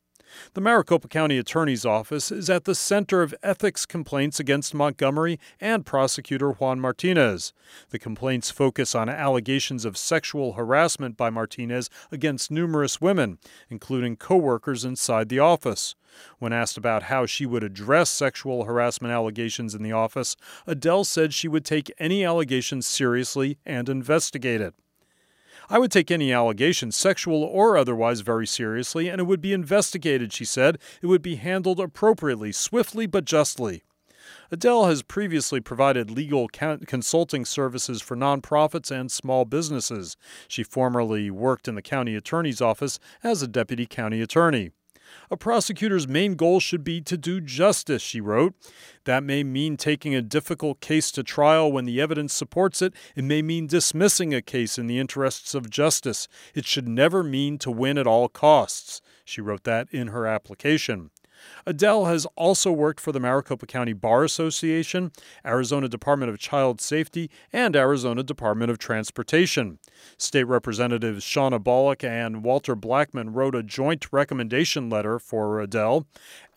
The 0.54 0.60
Maricopa 0.60 1.08
County 1.08 1.38
Attorney's 1.38 1.84
Office 1.84 2.30
is 2.30 2.50
at 2.50 2.64
the 2.64 2.74
center 2.74 3.22
of 3.22 3.34
ethics 3.42 3.86
complaints 3.86 4.40
against 4.40 4.74
Montgomery 4.74 5.38
and 5.60 5.86
prosecutor 5.86 6.50
Juan 6.50 6.80
Martinez. 6.80 7.52
The 7.90 7.98
complaints 7.98 8.50
focus 8.50 8.94
on 8.94 9.08
allegations 9.08 9.84
of 9.84 9.96
sexual 9.96 10.54
harassment 10.54 11.16
by 11.16 11.30
Martinez 11.30 11.90
against 12.10 12.50
numerous 12.50 13.00
women, 13.00 13.38
including 13.70 14.16
coworkers 14.16 14.84
inside 14.84 15.28
the 15.28 15.38
office. 15.38 15.94
When 16.38 16.52
asked 16.52 16.78
about 16.78 17.04
how 17.04 17.26
she 17.26 17.46
would 17.46 17.62
address 17.62 18.10
sexual 18.10 18.64
harassment 18.64 19.12
allegations 19.12 19.74
in 19.74 19.82
the 19.82 19.92
office, 19.92 20.36
Adel 20.66 21.04
said 21.04 21.34
she 21.34 21.48
would 21.48 21.64
take 21.64 21.92
any 21.98 22.24
allegations 22.24 22.86
seriously 22.86 23.58
and 23.66 23.88
investigate 23.88 24.60
it. 24.60 24.74
I 25.68 25.78
would 25.78 25.90
take 25.90 26.10
any 26.10 26.32
allegation, 26.32 26.92
sexual 26.92 27.42
or 27.42 27.76
otherwise, 27.76 28.20
very 28.20 28.46
seriously, 28.46 29.08
and 29.08 29.20
it 29.20 29.24
would 29.24 29.40
be 29.40 29.52
investigated, 29.52 30.32
she 30.32 30.44
said. 30.44 30.78
It 31.02 31.06
would 31.06 31.22
be 31.22 31.36
handled 31.36 31.80
appropriately, 31.80 32.52
swiftly, 32.52 33.06
but 33.06 33.24
justly. 33.24 33.82
Adel 34.50 34.86
has 34.86 35.02
previously 35.02 35.60
provided 35.60 36.10
legal 36.10 36.48
consulting 36.48 37.44
services 37.44 38.00
for 38.00 38.16
nonprofits 38.16 38.90
and 38.90 39.10
small 39.10 39.44
businesses. 39.44 40.16
She 40.46 40.62
formerly 40.62 41.30
worked 41.30 41.66
in 41.66 41.74
the 41.74 41.82
county 41.82 42.14
attorney's 42.14 42.60
office 42.60 42.98
as 43.24 43.42
a 43.42 43.48
deputy 43.48 43.86
county 43.86 44.20
attorney. 44.20 44.70
A 45.30 45.36
prosecutor's 45.36 46.06
main 46.06 46.34
goal 46.34 46.60
should 46.60 46.84
be 46.84 47.00
to 47.00 47.16
do 47.16 47.40
justice, 47.40 48.02
she 48.02 48.20
wrote. 48.20 48.54
That 49.04 49.24
may 49.24 49.44
mean 49.44 49.76
taking 49.76 50.14
a 50.14 50.22
difficult 50.22 50.80
case 50.80 51.10
to 51.12 51.22
trial 51.22 51.70
when 51.70 51.84
the 51.84 52.00
evidence 52.00 52.34
supports 52.34 52.82
it. 52.82 52.92
It 53.14 53.24
may 53.24 53.42
mean 53.42 53.66
dismissing 53.66 54.34
a 54.34 54.42
case 54.42 54.78
in 54.78 54.86
the 54.86 54.98
interests 54.98 55.54
of 55.54 55.70
justice. 55.70 56.28
It 56.54 56.64
should 56.64 56.88
never 56.88 57.22
mean 57.22 57.58
to 57.58 57.70
win 57.70 57.98
at 57.98 58.06
all 58.06 58.28
costs. 58.28 59.00
She 59.24 59.40
wrote 59.40 59.64
that 59.64 59.88
in 59.90 60.08
her 60.08 60.26
application. 60.26 61.10
Adel 61.66 62.04
has 62.06 62.26
also 62.36 62.70
worked 62.70 63.00
for 63.00 63.12
the 63.12 63.20
Maricopa 63.20 63.66
County 63.66 63.92
Bar 63.92 64.24
Association, 64.24 65.12
Arizona 65.44 65.88
Department 65.88 66.30
of 66.30 66.38
Child 66.38 66.80
Safety, 66.80 67.30
and 67.52 67.74
Arizona 67.74 68.22
Department 68.22 68.70
of 68.70 68.78
Transportation. 68.78 69.78
State 70.18 70.44
Representatives 70.44 71.24
Shawnna 71.24 71.62
Bolick 71.62 72.04
and 72.04 72.42
Walter 72.44 72.74
Blackman 72.74 73.32
wrote 73.32 73.54
a 73.54 73.62
joint 73.62 74.12
recommendation 74.12 74.88
letter 74.88 75.18
for 75.18 75.60
Adel. 75.60 76.06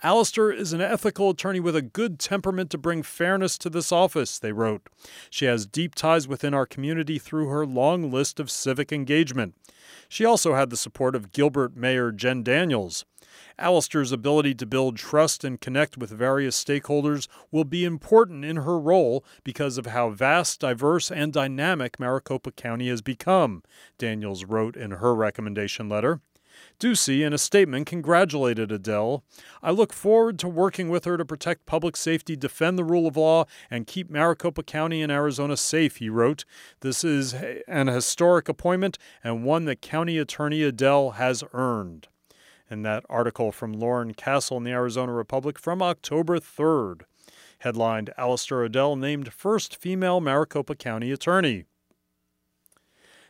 Allister 0.01 0.51
is 0.51 0.71
an 0.71 0.79
ethical 0.79 1.29
attorney 1.29 1.59
with 1.59 1.75
a 1.75 1.81
good 1.81 2.19
temperament 2.19 2.69
to 2.69 2.77
bring 2.77 3.03
fairness 3.03 3.57
to 3.57 3.69
this 3.69 3.91
office, 3.91 4.39
they 4.39 4.53
wrote. 4.53 4.87
She 5.29 5.45
has 5.45 5.65
deep 5.65 5.93
ties 5.93 6.27
within 6.27 6.53
our 6.53 6.65
community 6.65 7.19
through 7.19 7.49
her 7.49 7.65
long 7.65 8.09
list 8.09 8.39
of 8.39 8.49
civic 8.49 8.93
engagement. 8.93 9.55
She 10.07 10.23
also 10.23 10.55
had 10.55 10.69
the 10.69 10.77
support 10.77 11.15
of 11.15 11.31
Gilbert 11.31 11.75
Mayor 11.75 12.11
Jen 12.11 12.43
Daniels. 12.43 13.05
Allister's 13.59 14.11
ability 14.11 14.55
to 14.55 14.65
build 14.65 14.97
trust 14.97 15.43
and 15.43 15.59
connect 15.59 15.97
with 15.97 16.09
various 16.09 16.61
stakeholders 16.61 17.27
will 17.51 17.63
be 17.63 17.85
important 17.85 18.45
in 18.45 18.57
her 18.57 18.79
role 18.79 19.23
because 19.43 19.77
of 19.77 19.87
how 19.87 20.09
vast, 20.09 20.61
diverse, 20.61 21.11
and 21.11 21.33
dynamic 21.33 21.99
Maricopa 21.99 22.51
County 22.51 22.89
has 22.89 23.01
become, 23.01 23.63
Daniels 23.97 24.45
wrote 24.45 24.75
in 24.75 24.91
her 24.91 25.13
recommendation 25.13 25.89
letter. 25.89 26.21
Ducey, 26.79 27.25
in 27.25 27.33
a 27.33 27.37
statement, 27.37 27.87
congratulated 27.87 28.71
Adel. 28.71 29.23
I 29.61 29.71
look 29.71 29.93
forward 29.93 30.39
to 30.39 30.47
working 30.47 30.89
with 30.89 31.05
her 31.05 31.17
to 31.17 31.25
protect 31.25 31.65
public 31.65 31.95
safety, 31.95 32.35
defend 32.35 32.77
the 32.77 32.83
rule 32.83 33.07
of 33.07 33.17
law, 33.17 33.45
and 33.69 33.87
keep 33.87 34.09
Maricopa 34.09 34.63
County 34.63 35.01
and 35.01 35.11
Arizona 35.11 35.57
safe, 35.57 35.97
he 35.97 36.09
wrote. 36.09 36.45
This 36.81 37.03
is 37.03 37.33
an 37.67 37.87
historic 37.87 38.49
appointment 38.49 38.97
and 39.23 39.43
one 39.43 39.65
that 39.65 39.81
County 39.81 40.17
Attorney 40.17 40.63
Adel 40.63 41.11
has 41.11 41.43
earned 41.53 42.07
in 42.69 42.81
that 42.83 43.05
article 43.09 43.51
from 43.51 43.73
Lauren 43.73 44.13
Castle 44.13 44.57
in 44.57 44.63
the 44.63 44.71
Arizona 44.71 45.13
Republic 45.13 45.57
from 45.57 45.81
October 45.81 46.39
3rd. 46.39 47.01
Headlined 47.59 48.11
Allister 48.17 48.63
Adel 48.63 48.95
named 48.95 49.33
first 49.33 49.75
female 49.75 50.21
Maricopa 50.21 50.75
County 50.75 51.11
attorney. 51.11 51.65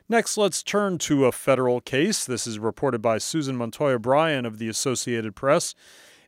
Next, 0.07 0.37
let's 0.37 0.63
turn 0.63 0.97
to 0.99 1.25
a 1.25 1.31
federal 1.31 1.81
case. 1.81 2.25
This 2.25 2.47
is 2.47 2.57
reported 2.57 3.01
by 3.01 3.19
Susan 3.19 3.55
Montoya 3.55 3.99
Bryan 3.99 4.45
of 4.45 4.57
the 4.57 4.67
Associated 4.67 5.35
Press. 5.35 5.75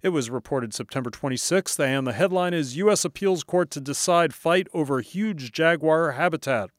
It 0.04 0.10
was 0.10 0.30
reported 0.30 0.74
September 0.74 1.10
26th, 1.12 1.80
and 1.80 2.08
the 2.08 2.14
headline 2.14 2.54
is 2.54 2.78
U.S. 2.78 3.06
Appeals 3.06 3.44
Court 3.44 3.70
to 3.72 3.82
decide 3.82 4.34
fight 4.34 4.68
over 4.74 5.02
huge 5.02 5.52
jaguar 5.52 6.12
habitat. 6.12 6.70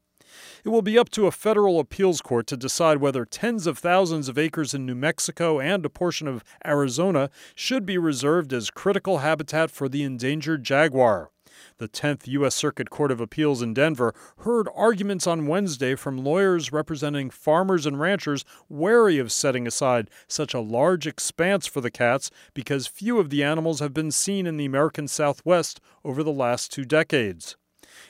It 0.65 0.69
will 0.69 0.83
be 0.83 0.99
up 0.99 1.09
to 1.11 1.27
a 1.27 1.33
federal 1.33 1.81
appeals 1.81 2.21
court 2.21 2.47
to 2.49 2.57
decide 2.57 2.99
whether 2.99 3.25
tens 3.25 3.67
of 3.67 3.79
thousands 3.79 4.29
of 4.29 4.39
acres 4.39 4.75
in 4.75 4.87
New 4.87 4.95
Mexico 4.95 5.61
and 5.61 5.85
a 5.85 5.91
portion 5.91 6.29
of 6.29 6.45
Arizona 6.67 7.31
should 7.55 7.85
be 7.85 7.99
reserved 7.99 8.53
as 8.53 8.71
critical 8.71 9.19
habitat 9.19 9.71
for 9.71 9.89
the 9.89 10.03
endangered 10.03 10.65
jaguar. 10.65 11.31
The 11.79 11.89
10th 11.89 12.27
U.S. 12.29 12.55
Circuit 12.55 12.91
Court 12.91 13.11
of 13.11 13.21
Appeals 13.21 13.63
in 13.63 13.75
Denver 13.75 14.15
heard 14.39 14.69
arguments 14.75 15.27
on 15.27 15.47
Wednesday 15.47 15.95
from 15.95 16.25
lawyers 16.25 16.73
representing 16.73 17.31
farmers 17.31 17.87
and 17.87 18.01
ranchers 18.01 18.45
wary 18.69 19.19
of 19.19 19.33
setting 19.33 19.67
aside 19.67 20.11
such 20.27 20.55
a 20.55 20.61
large 20.61 21.07
expanse 21.07 21.67
for 21.67 21.81
the 21.81 21.91
cats 21.91 22.31
because 22.55 22.87
few 22.87 23.19
of 23.19 23.31
the 23.31 23.43
animals 23.43 23.81
have 23.81 23.95
been 23.95 24.11
seen 24.11 24.47
in 24.47 24.57
the 24.57 24.65
American 24.65 25.09
Southwest 25.09 25.81
over 26.05 26.23
the 26.23 26.33
last 26.33 26.73
two 26.73 26.85
decades. 26.85 27.57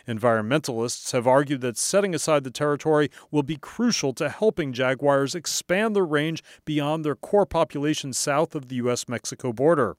Environmentalists 0.06 1.12
have 1.12 1.26
argued 1.26 1.60
that 1.60 1.78
setting 1.78 2.14
aside 2.14 2.44
the 2.44 2.50
territory 2.50 3.10
will 3.30 3.42
be 3.42 3.56
crucial 3.56 4.12
to 4.14 4.28
helping 4.28 4.72
jaguars 4.72 5.34
expand 5.34 5.94
their 5.96 6.04
range 6.04 6.42
beyond 6.64 7.04
their 7.04 7.16
core 7.16 7.46
population 7.46 8.12
south 8.12 8.54
of 8.54 8.68
the 8.68 8.76
U.S. 8.76 9.08
Mexico 9.08 9.52
border. 9.52 9.96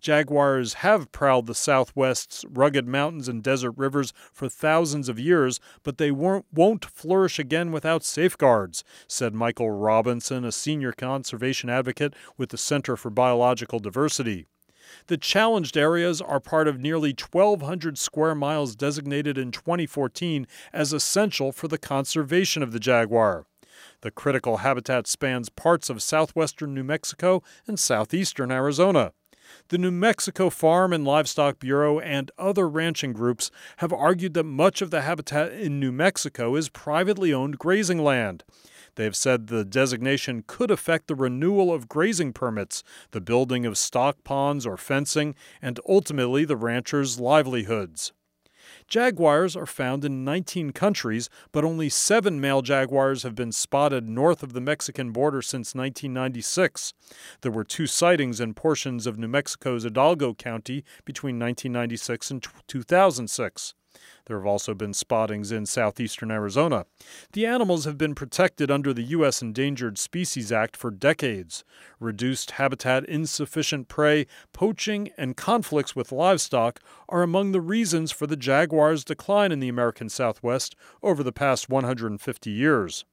Jaguars 0.00 0.74
have 0.74 1.10
prowled 1.12 1.46
the 1.46 1.54
Southwest's 1.54 2.44
rugged 2.48 2.86
mountains 2.86 3.28
and 3.28 3.42
desert 3.42 3.72
rivers 3.76 4.12
for 4.32 4.48
thousands 4.48 5.08
of 5.08 5.18
years, 5.18 5.60
but 5.82 5.98
they 5.98 6.10
won't, 6.10 6.46
won't 6.52 6.84
flourish 6.84 7.38
again 7.38 7.72
without 7.72 8.04
safeguards, 8.04 8.84
said 9.08 9.34
Michael 9.34 9.70
Robinson, 9.70 10.44
a 10.44 10.52
senior 10.52 10.92
conservation 10.92 11.68
advocate 11.68 12.14
with 12.36 12.50
the 12.50 12.58
Center 12.58 12.96
for 12.96 13.10
Biological 13.10 13.78
Diversity. 13.78 14.46
The 15.06 15.16
challenged 15.16 15.76
areas 15.76 16.20
are 16.20 16.40
part 16.40 16.68
of 16.68 16.80
nearly 16.80 17.10
1,200 17.10 17.98
square 17.98 18.34
miles 18.34 18.74
designated 18.74 19.38
in 19.38 19.50
2014 19.50 20.46
as 20.72 20.92
essential 20.92 21.52
for 21.52 21.68
the 21.68 21.78
conservation 21.78 22.62
of 22.62 22.72
the 22.72 22.80
jaguar. 22.80 23.46
The 24.02 24.10
critical 24.10 24.58
habitat 24.58 25.06
spans 25.06 25.48
parts 25.48 25.90
of 25.90 26.02
southwestern 26.02 26.74
New 26.74 26.84
Mexico 26.84 27.42
and 27.66 27.78
southeastern 27.78 28.50
Arizona. 28.50 29.12
The 29.68 29.78
New 29.78 29.90
Mexico 29.90 30.50
Farm 30.50 30.92
and 30.92 31.04
Livestock 31.04 31.58
Bureau 31.58 31.98
and 31.98 32.30
other 32.38 32.68
ranching 32.68 33.12
groups 33.12 33.50
have 33.78 33.92
argued 33.92 34.34
that 34.34 34.44
much 34.44 34.80
of 34.80 34.90
the 34.90 35.02
habitat 35.02 35.52
in 35.52 35.78
New 35.80 35.92
Mexico 35.92 36.56
is 36.56 36.68
privately 36.68 37.32
owned 37.32 37.58
grazing 37.58 37.98
land. 37.98 38.44
They 38.96 39.04
have 39.04 39.16
said 39.16 39.46
the 39.46 39.64
designation 39.64 40.44
could 40.46 40.70
affect 40.70 41.08
the 41.08 41.14
renewal 41.14 41.72
of 41.72 41.88
grazing 41.88 42.32
permits, 42.32 42.82
the 43.10 43.20
building 43.20 43.66
of 43.66 43.78
stock 43.78 44.22
ponds 44.24 44.66
or 44.66 44.76
fencing, 44.76 45.34
and 45.60 45.80
ultimately 45.88 46.44
the 46.44 46.56
ranchers' 46.56 47.18
livelihoods. 47.18 48.12
Jaguars 48.86 49.56
are 49.56 49.66
found 49.66 50.04
in 50.04 50.24
19 50.24 50.70
countries, 50.72 51.28
but 51.52 51.64
only 51.64 51.88
seven 51.88 52.40
male 52.40 52.62
jaguars 52.62 53.22
have 53.22 53.34
been 53.34 53.52
spotted 53.52 54.08
north 54.08 54.42
of 54.42 54.52
the 54.52 54.60
Mexican 54.60 55.10
border 55.10 55.42
since 55.42 55.74
1996. 55.74 56.92
There 57.40 57.52
were 57.52 57.64
two 57.64 57.86
sightings 57.86 58.40
in 58.40 58.54
portions 58.54 59.06
of 59.06 59.18
New 59.18 59.28
Mexico's 59.28 59.84
Hidalgo 59.84 60.34
County 60.34 60.84
between 61.04 61.38
1996 61.38 62.30
and 62.30 62.46
2006. 62.66 63.74
There 64.26 64.38
have 64.38 64.46
also 64.46 64.74
been 64.74 64.94
spottings 64.94 65.52
in 65.52 65.66
southeastern 65.66 66.30
Arizona. 66.30 66.86
The 67.32 67.46
animals 67.46 67.84
have 67.84 67.98
been 67.98 68.14
protected 68.14 68.70
under 68.70 68.92
the 68.92 69.02
U.S. 69.02 69.42
Endangered 69.42 69.98
Species 69.98 70.50
Act 70.50 70.76
for 70.76 70.90
decades. 70.90 71.64
Reduced 72.00 72.52
habitat, 72.52 73.04
insufficient 73.04 73.88
prey, 73.88 74.26
poaching, 74.52 75.10
and 75.16 75.36
conflicts 75.36 75.94
with 75.94 76.12
livestock 76.12 76.80
are 77.08 77.22
among 77.22 77.52
the 77.52 77.60
reasons 77.60 78.12
for 78.12 78.26
the 78.26 78.36
jaguar's 78.36 79.04
decline 79.04 79.52
in 79.52 79.60
the 79.60 79.68
American 79.68 80.08
Southwest 80.08 80.74
over 81.02 81.22
the 81.22 81.32
past 81.32 81.68
150 81.68 82.50
years. 82.50 83.04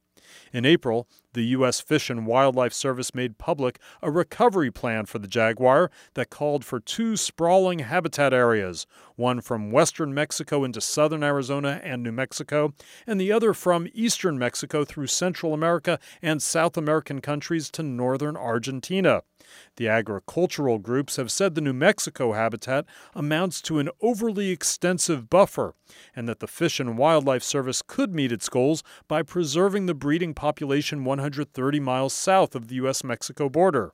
In 0.52 0.64
April, 0.64 1.08
the 1.34 1.44
U.S. 1.46 1.80
Fish 1.80 2.10
and 2.10 2.26
Wildlife 2.26 2.72
Service 2.72 3.14
made 3.14 3.38
public 3.38 3.78
a 4.02 4.10
recovery 4.10 4.70
plan 4.70 5.06
for 5.06 5.18
the 5.18 5.26
jaguar 5.26 5.90
that 6.14 6.30
called 6.30 6.64
for 6.64 6.78
two 6.78 7.16
sprawling 7.16 7.78
habitat 7.80 8.34
areas, 8.34 8.86
one 9.16 9.40
from 9.40 9.70
western 9.70 10.12
Mexico 10.12 10.64
into 10.64 10.80
southern 10.80 11.22
Arizona 11.22 11.80
and 11.82 12.02
New 12.02 12.12
Mexico, 12.12 12.74
and 13.06 13.20
the 13.20 13.32
other 13.32 13.54
from 13.54 13.88
eastern 13.94 14.38
Mexico 14.38 14.84
through 14.84 15.06
Central 15.06 15.54
America 15.54 15.98
and 16.20 16.42
South 16.42 16.76
American 16.76 17.20
countries 17.20 17.70
to 17.70 17.82
northern 17.82 18.36
Argentina. 18.36 19.22
The 19.76 19.88
agricultural 19.88 20.78
groups 20.78 21.16
have 21.16 21.30
said 21.30 21.54
the 21.54 21.60
New 21.60 21.72
Mexico 21.72 22.32
habitat 22.32 22.86
amounts 23.14 23.60
to 23.62 23.78
an 23.78 23.88
overly 24.00 24.50
extensive 24.50 25.28
buffer, 25.30 25.74
and 26.14 26.28
that 26.28 26.40
the 26.40 26.46
Fish 26.46 26.78
and 26.80 26.98
Wildlife 26.98 27.42
Service 27.42 27.82
could 27.82 28.14
meet 28.14 28.32
its 28.32 28.48
goals 28.48 28.82
by 29.08 29.22
preserving 29.22 29.86
the 29.86 29.94
breeding 29.94 30.34
population 30.34 31.04
130 31.04 31.80
miles 31.80 32.12
south 32.12 32.54
of 32.54 32.68
the 32.68 32.76
U.S. 32.76 33.02
Mexico 33.02 33.48
border. 33.48 33.92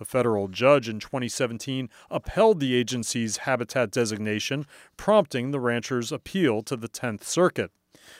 A 0.00 0.04
federal 0.04 0.48
judge 0.48 0.88
in 0.88 0.98
2017 0.98 1.90
upheld 2.10 2.58
the 2.58 2.74
agency's 2.74 3.38
habitat 3.38 3.90
designation, 3.90 4.66
prompting 4.96 5.50
the 5.50 5.60
ranchers' 5.60 6.10
appeal 6.10 6.62
to 6.62 6.76
the 6.76 6.88
10th 6.88 7.24
Circuit. 7.24 7.70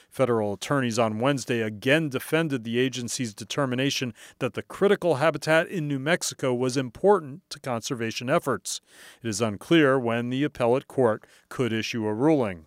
Federal 0.09 0.53
attorneys 0.53 0.99
on 0.99 1.19
Wednesday 1.19 1.61
again 1.61 2.09
defended 2.09 2.63
the 2.63 2.79
agency's 2.79 3.33
determination 3.33 4.13
that 4.39 4.53
the 4.53 4.63
critical 4.63 5.15
habitat 5.15 5.67
in 5.67 5.87
New 5.87 5.99
Mexico 5.99 6.53
was 6.53 6.77
important 6.77 7.41
to 7.49 7.59
conservation 7.59 8.29
efforts. 8.29 8.81
It 9.23 9.27
is 9.27 9.41
unclear 9.41 9.99
when 9.99 10.29
the 10.29 10.43
appellate 10.43 10.87
court 10.87 11.25
could 11.49 11.73
issue 11.73 12.05
a 12.05 12.13
ruling. 12.13 12.65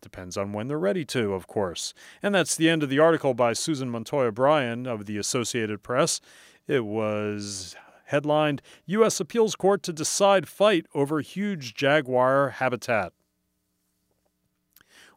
Depends 0.00 0.36
on 0.36 0.52
when 0.52 0.66
they're 0.66 0.78
ready 0.78 1.04
to, 1.06 1.32
of 1.32 1.46
course. 1.46 1.94
And 2.22 2.34
that's 2.34 2.56
the 2.56 2.68
end 2.68 2.82
of 2.82 2.88
the 2.88 2.98
article 2.98 3.34
by 3.34 3.52
Susan 3.52 3.88
Montoya 3.88 4.32
Bryan 4.32 4.86
of 4.86 5.06
the 5.06 5.16
Associated 5.16 5.82
Press. 5.82 6.20
It 6.66 6.84
was 6.84 7.76
headlined 8.06 8.62
U.S. 8.86 9.20
Appeals 9.20 9.56
Court 9.56 9.82
to 9.84 9.92
decide 9.92 10.48
fight 10.48 10.86
over 10.92 11.20
huge 11.20 11.74
jaguar 11.74 12.50
habitat. 12.50 13.12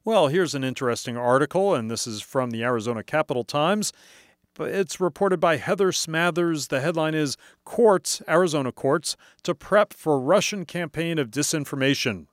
Well, 0.06 0.28
here's 0.28 0.54
an 0.54 0.64
interesting 0.64 1.18
article, 1.18 1.74
and 1.74 1.90
this 1.90 2.06
is 2.06 2.22
from 2.22 2.52
the 2.52 2.64
Arizona 2.64 3.02
Capitol 3.02 3.44
Times. 3.44 3.92
It's 4.60 5.00
reported 5.00 5.40
by 5.40 5.58
Heather 5.58 5.92
Smathers. 5.92 6.68
The 6.68 6.80
headline 6.80 7.16
is 7.16 7.38
Courts, 7.64 8.22
Arizona 8.30 8.72
Courts, 8.72 9.18
to 9.42 9.56
Prep 9.56 9.94
for 9.94 10.20
Russian 10.20 10.64
Campaign 10.64 11.18
of 11.18 11.32
Disinformation. 11.32 12.28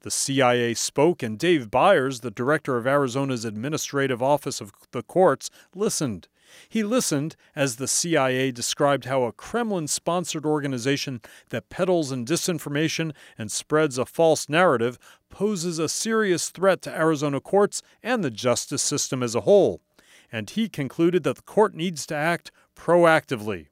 The 0.00 0.10
CIA 0.10 0.74
spoke, 0.74 1.22
and 1.22 1.38
Dave 1.38 1.70
Byers, 1.70 2.22
the 2.22 2.32
director 2.32 2.76
of 2.76 2.88
Arizona's 2.88 3.44
Administrative 3.44 4.20
Office 4.20 4.60
of 4.60 4.72
the 4.90 5.04
Courts, 5.04 5.48
listened. 5.76 6.26
He 6.68 6.82
listened 6.82 7.36
as 7.54 7.76
the 7.76 7.88
CIA 7.88 8.50
described 8.50 9.04
how 9.04 9.24
a 9.24 9.32
Kremlin 9.32 9.88
sponsored 9.88 10.46
organization 10.46 11.20
that 11.50 11.68
peddles 11.68 12.12
in 12.12 12.24
disinformation 12.24 13.12
and 13.38 13.50
spreads 13.50 13.98
a 13.98 14.06
false 14.06 14.48
narrative 14.48 14.98
poses 15.30 15.78
a 15.78 15.88
serious 15.88 16.48
threat 16.48 16.82
to 16.82 16.96
Arizona 16.96 17.40
courts 17.40 17.82
and 18.02 18.22
the 18.22 18.30
justice 18.30 18.82
system 18.82 19.22
as 19.22 19.34
a 19.34 19.42
whole. 19.42 19.80
And 20.32 20.50
he 20.50 20.68
concluded 20.68 21.22
that 21.24 21.36
the 21.36 21.42
court 21.42 21.74
needs 21.74 22.06
to 22.06 22.14
act 22.14 22.50
proactively. 22.74 23.68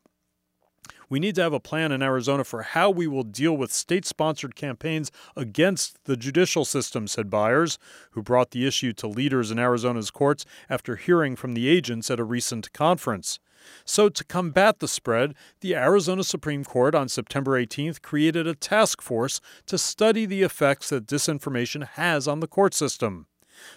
We 1.08 1.18
need 1.18 1.34
to 1.36 1.42
have 1.42 1.52
a 1.52 1.60
plan 1.60 1.92
in 1.92 2.02
Arizona 2.02 2.44
for 2.44 2.62
how 2.62 2.90
we 2.90 3.06
will 3.06 3.22
deal 3.22 3.56
with 3.56 3.72
state 3.72 4.04
sponsored 4.04 4.56
campaigns 4.56 5.10
against 5.36 6.04
the 6.04 6.16
judicial 6.16 6.64
system, 6.64 7.06
said 7.06 7.30
Byers, 7.30 7.78
who 8.12 8.22
brought 8.22 8.50
the 8.50 8.66
issue 8.66 8.92
to 8.94 9.06
leaders 9.06 9.50
in 9.50 9.58
Arizona's 9.58 10.10
courts 10.10 10.44
after 10.68 10.96
hearing 10.96 11.36
from 11.36 11.54
the 11.54 11.68
agents 11.68 12.10
at 12.10 12.20
a 12.20 12.24
recent 12.24 12.72
conference. 12.72 13.38
So, 13.84 14.08
to 14.08 14.24
combat 14.24 14.78
the 14.80 14.88
spread, 14.88 15.34
the 15.60 15.74
Arizona 15.74 16.22
Supreme 16.22 16.64
Court 16.64 16.94
on 16.94 17.08
September 17.08 17.52
18th 17.52 18.02
created 18.02 18.46
a 18.46 18.54
task 18.54 19.00
force 19.00 19.40
to 19.66 19.78
study 19.78 20.26
the 20.26 20.42
effects 20.42 20.90
that 20.90 21.06
disinformation 21.06 21.86
has 21.88 22.28
on 22.28 22.40
the 22.40 22.46
court 22.46 22.74
system. 22.74 23.26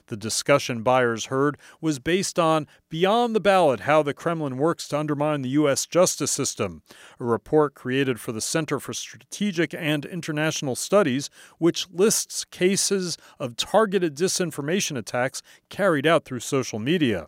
The 0.08 0.18
discussion 0.18 0.84
Byers 0.84 1.26
heard 1.26 1.58
was 1.82 2.00
based 2.00 2.40
on 2.40 2.68
Beyond 2.90 3.36
the 3.36 3.40
Ballot 3.40 3.82
How 3.82 4.04
the 4.04 4.14
Kremlin 4.14 4.58
Works 4.58 4.88
to 4.90 5.00
Undermine 5.00 5.42
the 5.42 5.50
U.S. 5.50 5.86
Justice 5.86 6.32
System, 6.32 6.82
a 7.20 7.26
report 7.26 7.74
created 7.74 8.20
for 8.20 8.32
the 8.32 8.42
Center 8.42 8.80
for 8.80 8.94
Strategic 8.94 9.74
and 9.74 10.06
International 10.06 10.76
Studies, 10.76 11.30
which 11.58 11.88
lists 11.92 12.46
cases 12.46 13.18
of 13.40 13.58
targeted 13.58 14.16
disinformation 14.16 14.98
attacks 14.98 15.42
carried 15.70 16.08
out 16.08 16.26
through 16.26 16.40
social 16.40 16.80
media. 16.80 17.28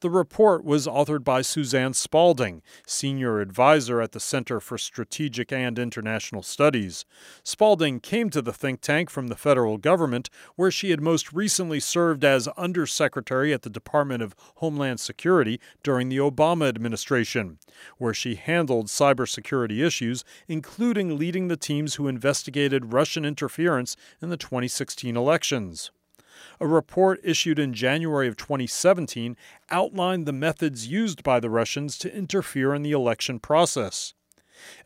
The 0.00 0.10
report 0.10 0.64
was 0.64 0.86
authored 0.86 1.24
by 1.24 1.42
Suzanne 1.42 1.94
Spalding, 1.94 2.62
senior 2.86 3.40
advisor 3.40 4.00
at 4.00 4.12
the 4.12 4.20
Center 4.20 4.60
for 4.60 4.78
Strategic 4.78 5.52
and 5.52 5.78
International 5.78 6.42
Studies. 6.42 7.04
Spalding 7.42 8.00
came 8.00 8.30
to 8.30 8.42
the 8.42 8.52
think 8.52 8.80
tank 8.80 9.10
from 9.10 9.28
the 9.28 9.36
federal 9.36 9.78
government, 9.78 10.30
where 10.56 10.70
she 10.70 10.90
had 10.90 11.00
most 11.00 11.32
recently 11.32 11.80
served 11.80 12.24
as 12.24 12.48
undersecretary 12.56 13.52
at 13.52 13.62
the 13.62 13.70
Department 13.70 14.22
of 14.22 14.34
Homeland 14.56 15.00
Security 15.00 15.60
during 15.82 16.08
the 16.08 16.18
Obama 16.18 16.68
administration, 16.68 17.58
where 17.98 18.14
she 18.14 18.34
handled 18.34 18.86
cybersecurity 18.86 19.84
issues, 19.84 20.24
including 20.48 21.18
leading 21.18 21.48
the 21.48 21.56
teams 21.56 21.94
who 21.94 22.08
investigated 22.08 22.92
Russian 22.92 23.24
interference 23.24 23.96
in 24.20 24.30
the 24.30 24.36
2016 24.36 25.16
elections. 25.16 25.90
A 26.62 26.66
report 26.66 27.20
issued 27.24 27.58
in 27.58 27.72
January 27.72 28.28
of 28.28 28.36
2017 28.36 29.34
outlined 29.70 30.26
the 30.26 30.32
methods 30.32 30.86
used 30.86 31.22
by 31.22 31.40
the 31.40 31.48
Russians 31.48 31.96
to 31.98 32.14
interfere 32.14 32.74
in 32.74 32.82
the 32.82 32.92
election 32.92 33.38
process. 33.38 34.12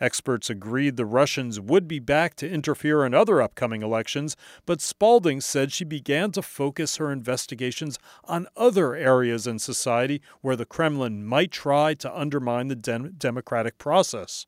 Experts 0.01 0.49
agreed 0.49 0.97
the 0.97 1.05
Russians 1.05 1.59
would 1.59 1.89
be 1.89 1.99
back 1.99 2.37
to 2.37 2.49
interfere 2.49 3.05
in 3.05 3.13
other 3.13 3.43
upcoming 3.43 3.83
elections, 3.83 4.37
but 4.67 4.81
Spalding 4.81 5.41
said 5.41 5.73
she 5.73 5.85
began 5.85 6.31
to 6.31 6.43
focus 6.43 6.99
her 6.99 7.11
investigations 7.11 7.99
on 8.23 8.47
other 8.57 8.95
areas 8.95 9.49
in 9.49 9.59
society 9.59 10.23
where 10.43 10.55
the 10.55 10.65
Kremlin 10.65 11.27
might 11.27 11.51
try 11.51 11.95
to 11.95 12.17
undermine 12.17 12.69
the 12.69 12.77
dem- 12.77 13.15
democratic 13.19 13.79
process. 13.79 14.47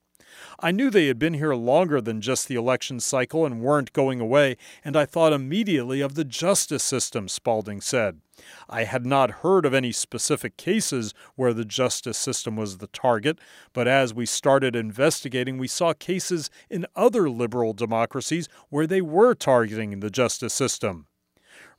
I 0.58 0.70
knew 0.70 0.90
they 0.90 1.06
had 1.06 1.18
been 1.18 1.34
here 1.34 1.54
longer 1.54 2.00
than 2.00 2.20
just 2.20 2.48
the 2.48 2.54
election 2.54 3.00
cycle 3.00 3.44
and 3.44 3.60
weren't 3.60 3.92
going 3.92 4.20
away, 4.20 4.56
and 4.84 4.96
I 4.96 5.04
thought 5.04 5.32
immediately 5.32 6.00
of 6.00 6.14
the 6.14 6.24
justice 6.24 6.82
system, 6.82 7.28
Spalding 7.28 7.80
said. 7.80 8.20
I 8.68 8.84
had 8.84 9.06
not 9.06 9.42
heard 9.42 9.64
of 9.64 9.74
any 9.74 9.92
specific 9.92 10.56
cases 10.56 11.14
where 11.36 11.54
the 11.54 11.64
justice 11.64 12.18
system 12.18 12.56
was 12.56 12.78
the 12.78 12.86
target, 12.88 13.38
but 13.72 13.88
as 13.88 14.12
we 14.12 14.26
started 14.26 14.76
investigating, 14.76 15.58
we 15.58 15.68
saw 15.68 15.92
cases 15.94 16.50
in 16.68 16.86
other 16.94 17.30
liberal 17.30 17.72
democracies 17.72 18.48
where 18.68 18.86
they 18.86 19.00
were 19.00 19.34
targeting 19.34 20.00
the 20.00 20.10
justice 20.10 20.54
system. 20.54 21.06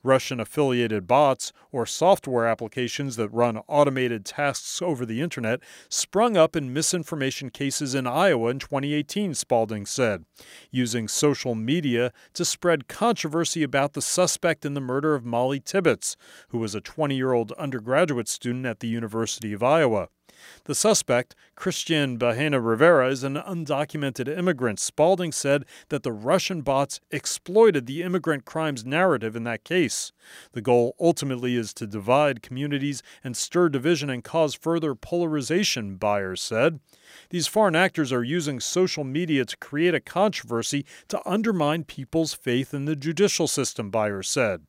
Russian 0.02 0.40
affiliated 0.40 1.06
bots, 1.06 1.52
or 1.72 1.86
software 1.86 2.46
applications 2.46 3.16
that 3.16 3.28
run 3.30 3.58
automated 3.66 4.24
tasks 4.24 4.80
over 4.80 5.04
the 5.04 5.20
internet, 5.20 5.60
sprung 5.88 6.36
up 6.36 6.54
in 6.54 6.72
misinformation 6.72 7.50
cases 7.50 7.94
in 7.94 8.06
Iowa 8.06 8.50
in 8.50 8.58
2018, 8.58 9.34
Spalding 9.34 9.86
said, 9.86 10.24
using 10.70 11.08
social 11.08 11.54
media 11.54 12.12
to 12.34 12.44
spread 12.44 12.88
controversy 12.88 13.62
about 13.62 13.94
the 13.94 14.02
suspect 14.02 14.64
in 14.64 14.74
the 14.74 14.80
murder 14.80 15.14
of 15.14 15.24
Molly 15.24 15.60
Tibbetts, 15.60 16.16
who 16.48 16.58
was 16.58 16.74
a 16.74 16.80
20 16.80 17.16
year 17.16 17.32
old 17.32 17.52
undergraduate 17.52 18.28
student 18.28 18.66
at 18.66 18.80
the 18.80 18.88
University 18.88 19.52
of 19.52 19.62
Iowa. 19.62 20.08
The 20.64 20.74
suspect, 20.74 21.34
Christian 21.54 22.18
Bahena 22.18 22.64
Rivera, 22.64 23.08
is 23.08 23.24
an 23.24 23.34
undocumented 23.36 24.28
immigrant. 24.28 24.78
Spalding 24.80 25.32
said 25.32 25.64
that 25.88 26.02
the 26.02 26.12
Russian 26.12 26.62
bots 26.62 27.00
exploited 27.10 27.86
the 27.86 28.02
immigrant 28.02 28.44
crimes 28.44 28.84
narrative 28.84 29.34
in 29.34 29.44
that 29.44 29.64
case. 29.64 30.12
The 30.52 30.60
goal 30.60 30.94
ultimately 31.00 31.56
is 31.56 31.72
to 31.74 31.86
divide 31.86 32.42
communities 32.42 33.02
and 33.24 33.36
stir 33.36 33.68
division 33.68 34.10
and 34.10 34.22
cause 34.22 34.54
further 34.54 34.94
polarization, 34.94 35.96
Byers 35.96 36.40
said. 36.40 36.80
These 37.30 37.46
foreign 37.46 37.76
actors 37.76 38.12
are 38.12 38.24
using 38.24 38.60
social 38.60 39.04
media 39.04 39.44
to 39.44 39.56
create 39.56 39.94
a 39.94 40.00
controversy 40.00 40.84
to 41.08 41.26
undermine 41.28 41.84
people's 41.84 42.34
faith 42.34 42.74
in 42.74 42.84
the 42.84 42.96
judicial 42.96 43.48
system, 43.48 43.90
Byers 43.90 44.28
said. 44.28 44.66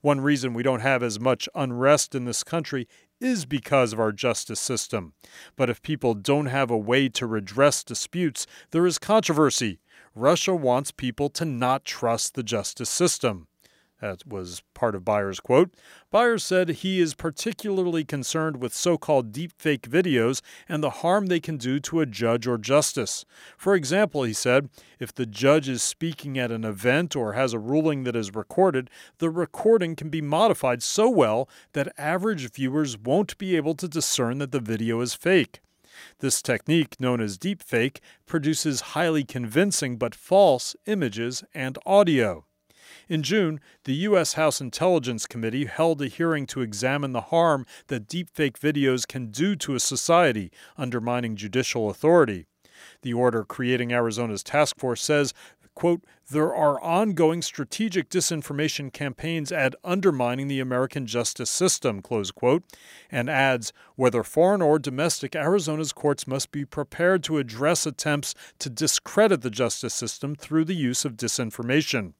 One 0.00 0.20
reason 0.20 0.54
we 0.54 0.62
don't 0.62 0.80
have 0.80 1.02
as 1.02 1.20
much 1.20 1.48
unrest 1.54 2.14
in 2.14 2.24
this 2.24 2.42
country 2.42 2.88
is 3.20 3.44
because 3.44 3.92
of 3.92 4.00
our 4.00 4.12
justice 4.12 4.60
system. 4.60 5.12
But 5.56 5.70
if 5.70 5.82
people 5.82 6.14
don't 6.14 6.46
have 6.46 6.70
a 6.70 6.78
way 6.78 7.08
to 7.10 7.26
redress 7.26 7.82
disputes, 7.84 8.46
there 8.70 8.86
is 8.86 8.98
controversy. 8.98 9.80
Russia 10.14 10.54
wants 10.54 10.90
people 10.92 11.28
to 11.30 11.44
not 11.44 11.84
trust 11.84 12.34
the 12.34 12.42
justice 12.42 12.90
system. 12.90 13.48
That 14.00 14.26
was 14.26 14.62
part 14.74 14.94
of 14.94 15.06
Byers' 15.06 15.40
quote. 15.40 15.72
Byers 16.10 16.44
said 16.44 16.68
he 16.68 17.00
is 17.00 17.14
particularly 17.14 18.04
concerned 18.04 18.58
with 18.58 18.74
so 18.74 18.98
called 18.98 19.32
deepfake 19.32 19.88
videos 19.88 20.42
and 20.68 20.82
the 20.82 21.00
harm 21.00 21.26
they 21.26 21.40
can 21.40 21.56
do 21.56 21.80
to 21.80 22.00
a 22.00 22.06
judge 22.06 22.46
or 22.46 22.58
justice. 22.58 23.24
For 23.56 23.74
example, 23.74 24.24
he 24.24 24.34
said, 24.34 24.68
if 24.98 25.14
the 25.14 25.24
judge 25.24 25.66
is 25.66 25.82
speaking 25.82 26.38
at 26.38 26.52
an 26.52 26.62
event 26.62 27.16
or 27.16 27.32
has 27.32 27.54
a 27.54 27.58
ruling 27.58 28.04
that 28.04 28.14
is 28.14 28.34
recorded, 28.34 28.90
the 29.16 29.30
recording 29.30 29.96
can 29.96 30.10
be 30.10 30.20
modified 30.20 30.82
so 30.82 31.08
well 31.08 31.48
that 31.72 31.94
average 31.96 32.52
viewers 32.52 32.98
won't 32.98 33.38
be 33.38 33.56
able 33.56 33.74
to 33.76 33.88
discern 33.88 34.36
that 34.38 34.52
the 34.52 34.60
video 34.60 35.00
is 35.00 35.14
fake. 35.14 35.60
This 36.18 36.42
technique, 36.42 37.00
known 37.00 37.22
as 37.22 37.38
deepfake, 37.38 38.00
produces 38.26 38.92
highly 38.92 39.24
convincing 39.24 39.96
but 39.96 40.14
false 40.14 40.76
images 40.84 41.42
and 41.54 41.78
audio. 41.86 42.44
In 43.08 43.22
June, 43.22 43.60
the 43.84 43.94
U.S. 43.94 44.32
House 44.32 44.60
Intelligence 44.60 45.26
Committee 45.26 45.66
held 45.66 46.02
a 46.02 46.08
hearing 46.08 46.44
to 46.46 46.60
examine 46.60 47.12
the 47.12 47.20
harm 47.20 47.64
that 47.86 48.08
deepfake 48.08 48.58
videos 48.58 49.06
can 49.06 49.30
do 49.30 49.54
to 49.54 49.76
a 49.76 49.80
society, 49.80 50.50
undermining 50.76 51.36
judicial 51.36 51.88
authority. 51.88 52.46
The 53.02 53.14
order 53.14 53.44
creating 53.44 53.92
Arizona's 53.92 54.42
task 54.42 54.80
force 54.80 55.02
says, 55.02 55.32
quote, 55.76 56.02
there 56.30 56.52
are 56.52 56.82
ongoing 56.82 57.42
strategic 57.42 58.08
disinformation 58.08 58.92
campaigns 58.92 59.52
at 59.52 59.76
undermining 59.84 60.48
the 60.48 60.58
American 60.58 61.06
justice 61.06 61.48
system, 61.48 62.02
close 62.02 62.32
quote, 62.32 62.64
and 63.08 63.30
adds, 63.30 63.72
whether 63.94 64.24
foreign 64.24 64.62
or 64.62 64.80
domestic, 64.80 65.36
Arizona's 65.36 65.92
courts 65.92 66.26
must 66.26 66.50
be 66.50 66.64
prepared 66.64 67.22
to 67.24 67.38
address 67.38 67.86
attempts 67.86 68.34
to 68.58 68.68
discredit 68.68 69.42
the 69.42 69.50
justice 69.50 69.94
system 69.94 70.34
through 70.34 70.64
the 70.64 70.74
use 70.74 71.04
of 71.04 71.16
disinformation. 71.16 72.14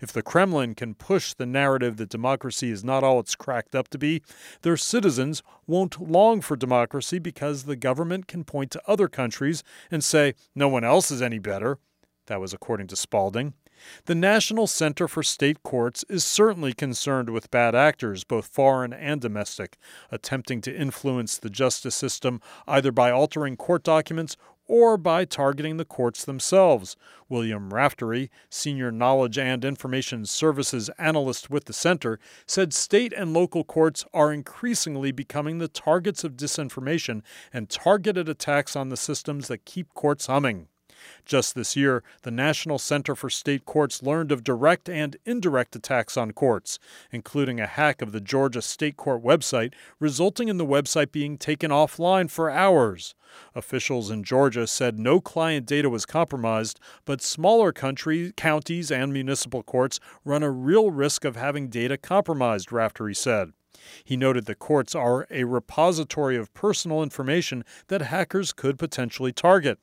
If 0.00 0.12
the 0.12 0.22
Kremlin 0.22 0.74
can 0.74 0.94
push 0.94 1.34
the 1.34 1.46
narrative 1.46 1.96
that 1.96 2.08
democracy 2.08 2.70
is 2.70 2.84
not 2.84 3.04
all 3.04 3.20
it's 3.20 3.34
cracked 3.34 3.74
up 3.74 3.88
to 3.88 3.98
be, 3.98 4.22
their 4.62 4.76
citizens 4.76 5.42
won't 5.66 6.00
long 6.00 6.40
for 6.40 6.56
democracy 6.56 7.18
because 7.18 7.64
the 7.64 7.76
government 7.76 8.26
can 8.26 8.44
point 8.44 8.70
to 8.72 8.82
other 8.86 9.08
countries 9.08 9.62
and 9.90 10.02
say, 10.02 10.34
no 10.54 10.68
one 10.68 10.84
else 10.84 11.10
is 11.10 11.22
any 11.22 11.38
better. 11.38 11.78
That 12.26 12.40
was 12.40 12.52
according 12.52 12.88
to 12.88 12.96
Spalding. 12.96 13.54
The 14.06 14.14
National 14.14 14.66
Center 14.66 15.06
for 15.06 15.22
State 15.22 15.62
Courts 15.62 16.04
is 16.08 16.24
certainly 16.24 16.72
concerned 16.72 17.30
with 17.30 17.50
bad 17.50 17.74
actors, 17.74 18.24
both 18.24 18.46
foreign 18.46 18.92
and 18.92 19.20
domestic, 19.20 19.76
attempting 20.10 20.60
to 20.62 20.74
influence 20.74 21.38
the 21.38 21.50
justice 21.50 21.94
system 21.94 22.40
either 22.66 22.90
by 22.90 23.10
altering 23.10 23.56
court 23.56 23.82
documents 23.82 24.36
or 24.66 24.96
by 24.96 25.24
targeting 25.24 25.76
the 25.76 25.84
courts 25.84 26.24
themselves. 26.24 26.96
William 27.28 27.72
Raftery, 27.72 28.30
Senior 28.48 28.92
Knowledge 28.92 29.38
and 29.38 29.64
Information 29.64 30.26
Services 30.26 30.90
Analyst 30.98 31.50
with 31.50 31.64
the 31.64 31.72
Center, 31.72 32.18
said 32.46 32.72
state 32.72 33.12
and 33.12 33.32
local 33.32 33.64
courts 33.64 34.04
are 34.14 34.32
increasingly 34.32 35.12
becoming 35.12 35.58
the 35.58 35.68
targets 35.68 36.24
of 36.24 36.36
disinformation 36.36 37.22
and 37.52 37.68
targeted 37.68 38.28
attacks 38.28 38.76
on 38.76 38.88
the 38.88 38.96
systems 38.96 39.48
that 39.48 39.64
keep 39.64 39.92
courts 39.94 40.26
humming. 40.26 40.68
Just 41.24 41.54
this 41.54 41.76
year, 41.76 42.02
the 42.22 42.30
National 42.30 42.78
Center 42.78 43.14
for 43.14 43.30
State 43.30 43.64
Courts 43.64 44.02
learned 44.02 44.32
of 44.32 44.44
direct 44.44 44.88
and 44.88 45.16
indirect 45.24 45.74
attacks 45.76 46.16
on 46.16 46.32
courts, 46.32 46.78
including 47.10 47.60
a 47.60 47.66
hack 47.66 48.02
of 48.02 48.12
the 48.12 48.20
Georgia 48.20 48.62
State 48.62 48.96
Court 48.96 49.22
website, 49.22 49.72
resulting 49.98 50.48
in 50.48 50.56
the 50.56 50.66
website 50.66 51.12
being 51.12 51.38
taken 51.38 51.70
offline 51.70 52.30
for 52.30 52.50
hours. 52.50 53.14
Officials 53.54 54.10
in 54.10 54.22
Georgia 54.22 54.66
said 54.66 54.98
no 54.98 55.20
client 55.20 55.66
data 55.66 55.90
was 55.90 56.06
compromised, 56.06 56.78
but 57.04 57.22
smaller 57.22 57.72
country, 57.72 58.32
counties 58.36 58.90
and 58.90 59.12
municipal 59.12 59.62
courts 59.62 60.00
run 60.24 60.42
a 60.42 60.50
real 60.50 60.90
risk 60.90 61.24
of 61.24 61.36
having 61.36 61.68
data 61.68 61.96
compromised, 61.96 62.72
Raftery 62.72 63.14
said. 63.14 63.52
He 64.04 64.16
noted 64.16 64.46
that 64.46 64.58
courts 64.58 64.94
are 64.94 65.26
a 65.30 65.44
repository 65.44 66.36
of 66.36 66.52
personal 66.54 67.02
information 67.02 67.64
that 67.88 68.02
hackers 68.02 68.52
could 68.52 68.78
potentially 68.78 69.32
target. 69.32 69.78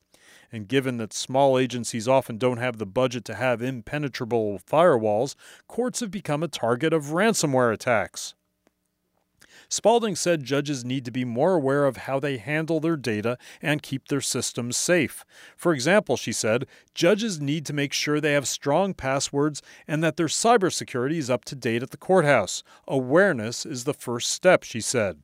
And 0.53 0.67
given 0.67 0.97
that 0.97 1.13
small 1.13 1.57
agencies 1.57 2.07
often 2.07 2.37
don't 2.37 2.59
have 2.59 2.77
the 2.77 2.85
budget 2.85 3.25
to 3.25 3.33
have 3.33 3.63
impenetrable 3.63 4.59
firewalls, 4.59 5.33
courts 5.67 5.99
have 5.99 6.11
become 6.11 6.43
a 6.43 6.47
target 6.47 6.93
of 6.93 7.05
ransomware 7.05 7.73
attacks. 7.73 8.35
Spalding 9.67 10.15
said 10.15 10.43
judges 10.43 10.85
need 10.85 11.05
to 11.05 11.11
be 11.11 11.25
more 11.25 11.55
aware 11.55 11.85
of 11.85 11.97
how 11.97 12.19
they 12.19 12.37
handle 12.37 12.79
their 12.79 12.95
data 12.95 13.39
and 13.63 13.81
keep 13.81 14.07
their 14.07 14.21
systems 14.21 14.77
safe. 14.77 15.25
For 15.57 15.73
example, 15.73 16.17
she 16.17 16.31
said, 16.31 16.67
judges 16.93 17.41
need 17.41 17.65
to 17.65 17.73
make 17.73 17.91
sure 17.91 18.21
they 18.21 18.33
have 18.33 18.47
strong 18.47 18.93
passwords 18.93 19.63
and 19.87 20.03
that 20.03 20.17
their 20.17 20.27
cybersecurity 20.27 21.17
is 21.17 21.31
up 21.31 21.45
to 21.45 21.55
date 21.55 21.81
at 21.81 21.89
the 21.89 21.97
courthouse. 21.97 22.61
Awareness 22.87 23.65
is 23.65 23.85
the 23.85 23.93
first 23.95 24.29
step, 24.29 24.61
she 24.61 24.81
said. 24.81 25.23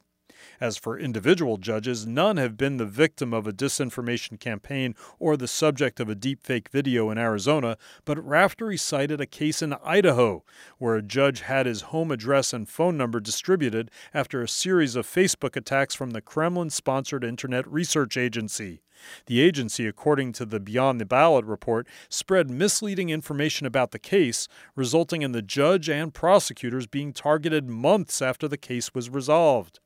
As 0.60 0.78
for 0.78 0.98
individual 0.98 1.58
judges, 1.58 2.06
none 2.06 2.38
have 2.38 2.58
been 2.58 2.78
the 2.78 2.86
victim 2.86 3.34
of 3.34 3.48
a 3.48 3.54
disinformation 3.54 4.40
campaign 4.40 4.96
or 5.20 5.36
the 5.36 5.48
subject 5.48 6.00
of 6.00 6.10
a 6.10 6.16
deepfake 6.16 6.70
video 6.70 7.10
in 7.10 7.18
Arizona, 7.18 7.78
but 8.06 8.24
Raftery 8.26 8.78
cited 8.78 9.22
a 9.22 9.26
case 9.26 9.62
in 9.62 9.74
Idaho 9.84 10.44
where 10.78 10.96
a 10.96 11.02
judge 11.02 11.42
had 11.42 11.66
his 11.66 11.82
home 11.82 12.12
address 12.12 12.54
and 12.54 12.70
phone 12.70 12.98
number 12.98 13.20
distributed 13.20 13.92
after 14.14 14.42
a 14.42 14.48
series 14.48 14.96
of 14.96 15.08
Facebook 15.08 15.56
attacks 15.56 15.96
from 15.96 16.12
the 16.12 16.22
Kremlin 16.22 16.70
sponsored 16.70 17.24
Internet 17.24 17.68
Research 17.68 18.18
Agency. 18.18 18.82
The 19.28 19.40
agency, 19.40 19.88
according 19.88 20.34
to 20.34 20.46
the 20.46 20.60
Beyond 20.60 21.00
the 21.00 21.06
Ballot 21.06 21.46
report, 21.46 21.88
spread 22.10 22.50
misleading 22.50 23.10
information 23.10 23.66
about 23.66 23.92
the 23.92 24.00
case, 24.00 24.48
resulting 24.76 25.22
in 25.22 25.32
the 25.32 25.42
judge 25.42 25.90
and 25.90 26.14
prosecutors 26.14 26.88
being 26.88 27.14
targeted 27.14 27.70
months 27.70 28.22
after 28.22 28.48
the 28.48 28.58
case 28.58 28.94
was 28.94 29.10
resolved. 29.10 29.80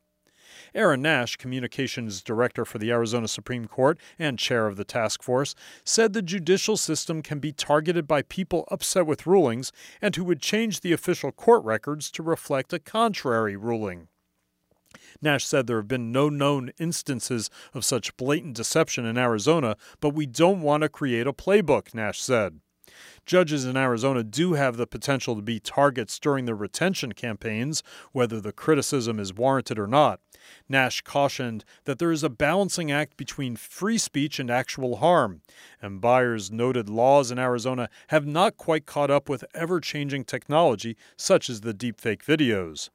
Aaron 0.75 1.01
Nash, 1.03 1.35
communications 1.35 2.21
director 2.21 2.65
for 2.65 2.79
the 2.79 2.91
Arizona 2.91 3.27
Supreme 3.27 3.67
Court 3.67 3.99
and 4.17 4.39
chair 4.39 4.65
of 4.65 4.75
the 4.75 4.83
task 4.83 5.21
force, 5.21 5.53
said 5.83 6.13
the 6.13 6.21
judicial 6.21 6.77
system 6.77 7.21
can 7.21 7.39
be 7.39 7.51
targeted 7.51 8.07
by 8.07 8.23
people 8.23 8.67
upset 8.71 9.05
with 9.05 9.27
rulings 9.27 9.71
and 10.01 10.15
who 10.15 10.23
would 10.23 10.41
change 10.41 10.81
the 10.81 10.93
official 10.93 11.31
court 11.31 11.63
records 11.63 12.09
to 12.11 12.23
reflect 12.23 12.73
a 12.73 12.79
contrary 12.79 13.55
ruling. 13.55 14.07
Nash 15.21 15.45
said 15.45 15.67
there 15.67 15.77
have 15.77 15.87
been 15.87 16.11
no 16.11 16.27
known 16.27 16.71
instances 16.79 17.49
of 17.73 17.85
such 17.85 18.17
blatant 18.17 18.55
deception 18.55 19.05
in 19.05 19.17
Arizona, 19.17 19.77
but 19.99 20.13
we 20.13 20.25
don't 20.25 20.61
want 20.61 20.81
to 20.81 20.89
create 20.89 21.27
a 21.27 21.33
playbook, 21.33 21.93
Nash 21.93 22.19
said. 22.19 22.59
Judges 23.25 23.65
in 23.65 23.77
Arizona 23.77 24.23
do 24.23 24.53
have 24.53 24.77
the 24.77 24.87
potential 24.87 25.35
to 25.35 25.41
be 25.41 25.59
targets 25.59 26.19
during 26.19 26.45
the 26.45 26.55
retention 26.55 27.13
campaigns, 27.13 27.83
whether 28.11 28.39
the 28.39 28.51
criticism 28.51 29.19
is 29.19 29.33
warranted 29.33 29.79
or 29.79 29.87
not. 29.87 30.19
Nash 30.67 31.01
cautioned 31.01 31.63
that 31.85 31.99
there 31.99 32.11
is 32.11 32.23
a 32.23 32.29
balancing 32.29 32.91
act 32.91 33.15
between 33.15 33.55
free 33.55 33.97
speech 33.97 34.39
and 34.39 34.51
actual 34.51 34.97
harm, 34.97 35.41
and 35.81 36.01
Byers 36.01 36.51
noted 36.51 36.89
laws 36.89 37.31
in 37.31 37.39
Arizona 37.39 37.89
have 38.07 38.25
not 38.25 38.57
quite 38.57 38.85
caught 38.85 39.11
up 39.11 39.29
with 39.29 39.45
ever 39.53 39.79
changing 39.79 40.25
technology 40.25 40.97
such 41.15 41.49
as 41.49 41.61
the 41.61 41.73
deepfake 41.73 42.23
videos. 42.23 42.89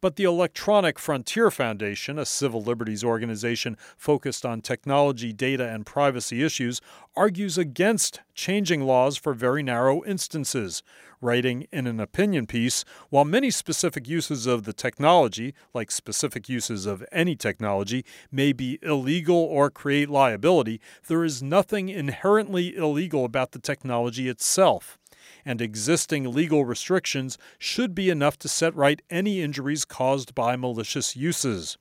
But 0.00 0.16
the 0.16 0.24
Electronic 0.24 0.98
Frontier 0.98 1.50
Foundation, 1.50 2.18
a 2.18 2.24
civil 2.24 2.62
liberties 2.62 3.04
organization 3.04 3.76
focused 3.96 4.44
on 4.44 4.60
technology, 4.60 5.32
data, 5.32 5.68
and 5.68 5.86
privacy 5.86 6.42
issues, 6.42 6.80
argues 7.16 7.56
against 7.58 8.20
changing 8.34 8.82
laws 8.82 9.16
for 9.16 9.34
very 9.34 9.62
narrow 9.62 10.04
instances, 10.04 10.82
writing 11.20 11.66
in 11.72 11.86
an 11.86 12.00
opinion 12.00 12.46
piece 12.46 12.84
While 13.08 13.24
many 13.24 13.50
specific 13.50 14.08
uses 14.08 14.46
of 14.46 14.64
the 14.64 14.72
technology, 14.72 15.54
like 15.72 15.90
specific 15.90 16.48
uses 16.48 16.86
of 16.86 17.04
any 17.10 17.36
technology, 17.36 18.04
may 18.30 18.52
be 18.52 18.78
illegal 18.82 19.36
or 19.36 19.70
create 19.70 20.10
liability, 20.10 20.80
there 21.06 21.24
is 21.24 21.42
nothing 21.42 21.88
inherently 21.88 22.76
illegal 22.76 23.24
about 23.24 23.52
the 23.52 23.58
technology 23.58 24.28
itself 24.28 24.98
and 25.44 25.60
existing 25.60 26.32
legal 26.32 26.64
restrictions 26.64 27.38
should 27.58 27.94
be 27.94 28.10
enough 28.10 28.38
to 28.38 28.48
set 28.48 28.74
right 28.74 29.02
any 29.10 29.40
injuries 29.40 29.84
caused 29.84 30.34
by 30.34 30.56
malicious 30.56 31.16
uses. 31.16 31.76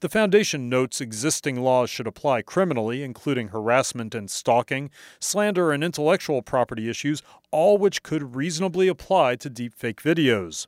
The 0.00 0.08
foundation 0.08 0.68
notes 0.68 1.00
existing 1.00 1.60
laws 1.60 1.90
should 1.90 2.06
apply 2.06 2.42
criminally, 2.42 3.02
including 3.02 3.48
harassment 3.48 4.14
and 4.14 4.30
stalking, 4.30 4.90
slander, 5.20 5.72
and 5.72 5.82
intellectual 5.82 6.40
property 6.40 6.88
issues, 6.88 7.20
all 7.50 7.78
which 7.78 8.04
could 8.04 8.36
reasonably 8.36 8.86
apply 8.86 9.36
to 9.36 9.50
deepfake 9.50 9.96
videos. 9.96 10.66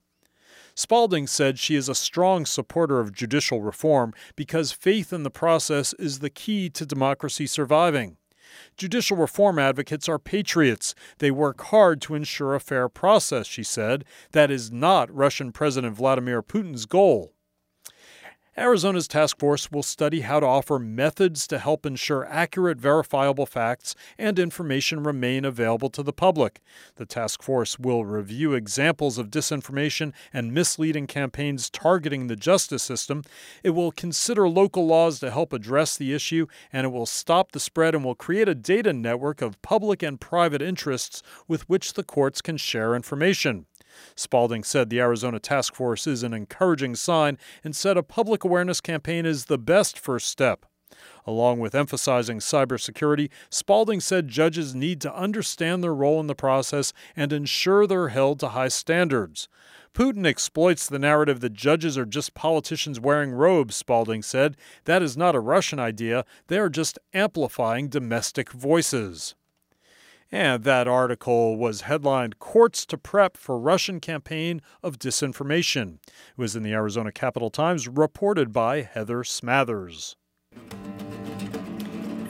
Spalding 0.75 1.27
said 1.27 1.59
she 1.59 1.77
is 1.77 1.89
a 1.89 1.95
strong 1.95 2.47
supporter 2.47 3.01
of 3.01 3.13
judicial 3.13 3.63
reform 3.63 4.15
because 4.35 4.73
faith 4.73 5.13
in 5.13 5.23
the 5.23 5.31
process 5.31 5.93
is 5.95 6.19
the 6.19 6.31
key 6.31 6.69
to 6.71 6.87
democracy 6.87 7.47
surviving. 7.47 8.17
Judicial 8.77 9.17
reform 9.17 9.59
advocates 9.59 10.09
are 10.09 10.19
patriots. 10.19 10.95
They 11.19 11.31
work 11.31 11.61
hard 11.63 12.01
to 12.03 12.15
ensure 12.15 12.55
a 12.55 12.61
fair 12.61 12.89
process, 12.89 13.47
she 13.47 13.63
said. 13.63 14.05
That 14.33 14.51
is 14.51 14.71
not 14.71 15.15
Russian 15.15 15.53
President 15.53 15.97
Vladimir 15.97 16.43
Putin's 16.43 16.87
goal. 16.87 17.33
Arizona's 18.59 19.07
task 19.07 19.39
force 19.39 19.71
will 19.71 19.85
study 19.85 20.23
how 20.23 20.41
to 20.41 20.47
offer 20.47 20.81
methods 20.81 21.47
to 21.47 21.59
help 21.59 21.87
ensure 21.87 22.27
accurate, 22.27 22.79
verifiable 22.79 23.47
facts 23.47 23.95
and 24.19 24.41
information 24.41 25.05
remain 25.05 25.45
available 25.45 25.89
to 25.91 26.03
the 26.03 26.13
public. 26.13 26.61
The 26.97 27.07
task 27.07 27.45
force 27.45 27.79
will 27.79 28.05
review 28.05 28.55
examples 28.55 29.19
of 29.19 29.31
disinformation 29.31 30.13
and 30.33 30.53
misleading 30.53 31.07
campaigns 31.07 31.71
targeting 31.71 32.27
the 32.27 32.35
justice 32.35 32.83
system. 32.83 33.23
It 33.63 33.71
will 33.71 33.93
consider 33.93 34.49
local 34.49 34.85
laws 34.85 35.21
to 35.21 35.31
help 35.31 35.53
address 35.53 35.97
the 35.97 36.13
issue, 36.13 36.49
and 36.73 36.85
it 36.85 36.91
will 36.91 37.07
stop 37.07 37.53
the 37.53 37.61
spread 37.61 37.95
and 37.95 38.05
will 38.05 38.17
create 38.17 38.49
a 38.49 38.55
data 38.57 38.93
network 38.93 39.43
of 39.43 39.63
public 39.63 40.03
and 40.03 40.21
private 40.21 40.61
interests 40.61 41.23
with 41.47 41.69
which 41.69 41.93
the 41.93 42.05
courts 42.05 42.43
can 42.43 42.57
share 42.57 42.97
information. 42.97 43.67
Spalding 44.15 44.65
said 44.65 44.91
the 44.91 45.01
Arizona 45.01 45.39
Task 45.39 45.75
Force 45.75 46.07
is 46.07 46.23
an 46.23 46.33
encouraging 46.33 46.95
sign 46.95 47.39
and 47.65 47.75
said 47.75 47.97
a 47.97 48.03
public 48.03 48.45
awareness 48.45 48.81
campaign 48.81 49.27
is 49.27 49.47
the 49.47 49.59
best 49.59 49.99
first 49.99 50.29
step. 50.29 50.67
Along 51.27 51.61
with 51.61 51.75
emphasizing 51.75 52.39
cybersecurity, 52.39 53.31
Spalding 53.49 54.01
said 54.01 54.29
judges 54.29 54.75
need 54.75 55.01
to 55.03 55.15
understand 55.15 55.83
their 55.83 55.95
role 55.95 56.19
in 56.21 56.27
the 56.27 56.35
process 56.35 56.93
and 57.15 57.33
ensure 57.33 57.87
they're 57.87 58.09
held 58.09 58.41
to 58.41 58.49
high 58.49 58.69
standards. 58.69 59.49
Putin 59.95 60.27
exploits 60.27 60.89
the 60.89 60.99
narrative 60.99 61.41
that 61.41 61.53
judges 61.53 61.99
are 61.99 62.07
just 62.07 62.35
politicians 62.35 63.01
wearing 63.01 63.33
robes, 63.33 63.77
Spalding 63.77 64.23
said. 64.23 64.57
That 64.85 65.03
is 65.03 65.17
not 65.17 65.35
a 65.35 65.41
Russian 65.41 65.79
idea. 65.79 66.25
They 66.47 66.59
are 66.59 66.69
just 66.69 66.99
amplifying 67.13 67.89
domestic 67.89 68.53
voices. 68.53 69.35
And 70.33 70.63
that 70.63 70.87
article 70.87 71.57
was 71.57 71.83
headlined 71.83 72.39
Courts 72.39 72.87
to 72.87 72.97
Prep 72.97 73.37
for 73.37 73.59
Russian 73.59 73.99
Campaign 73.99 74.63
of 74.83 74.99
Disinformation. 74.99 75.99
It 76.07 76.39
was 76.39 76.55
in 76.55 76.63
the 76.63 76.73
Arizona 76.73 77.11
Capitol 77.11 77.51
Times, 77.51 77.89
reported 77.89 78.53
by 78.53 78.83
Heather 78.83 79.25
Smathers. 79.25 80.15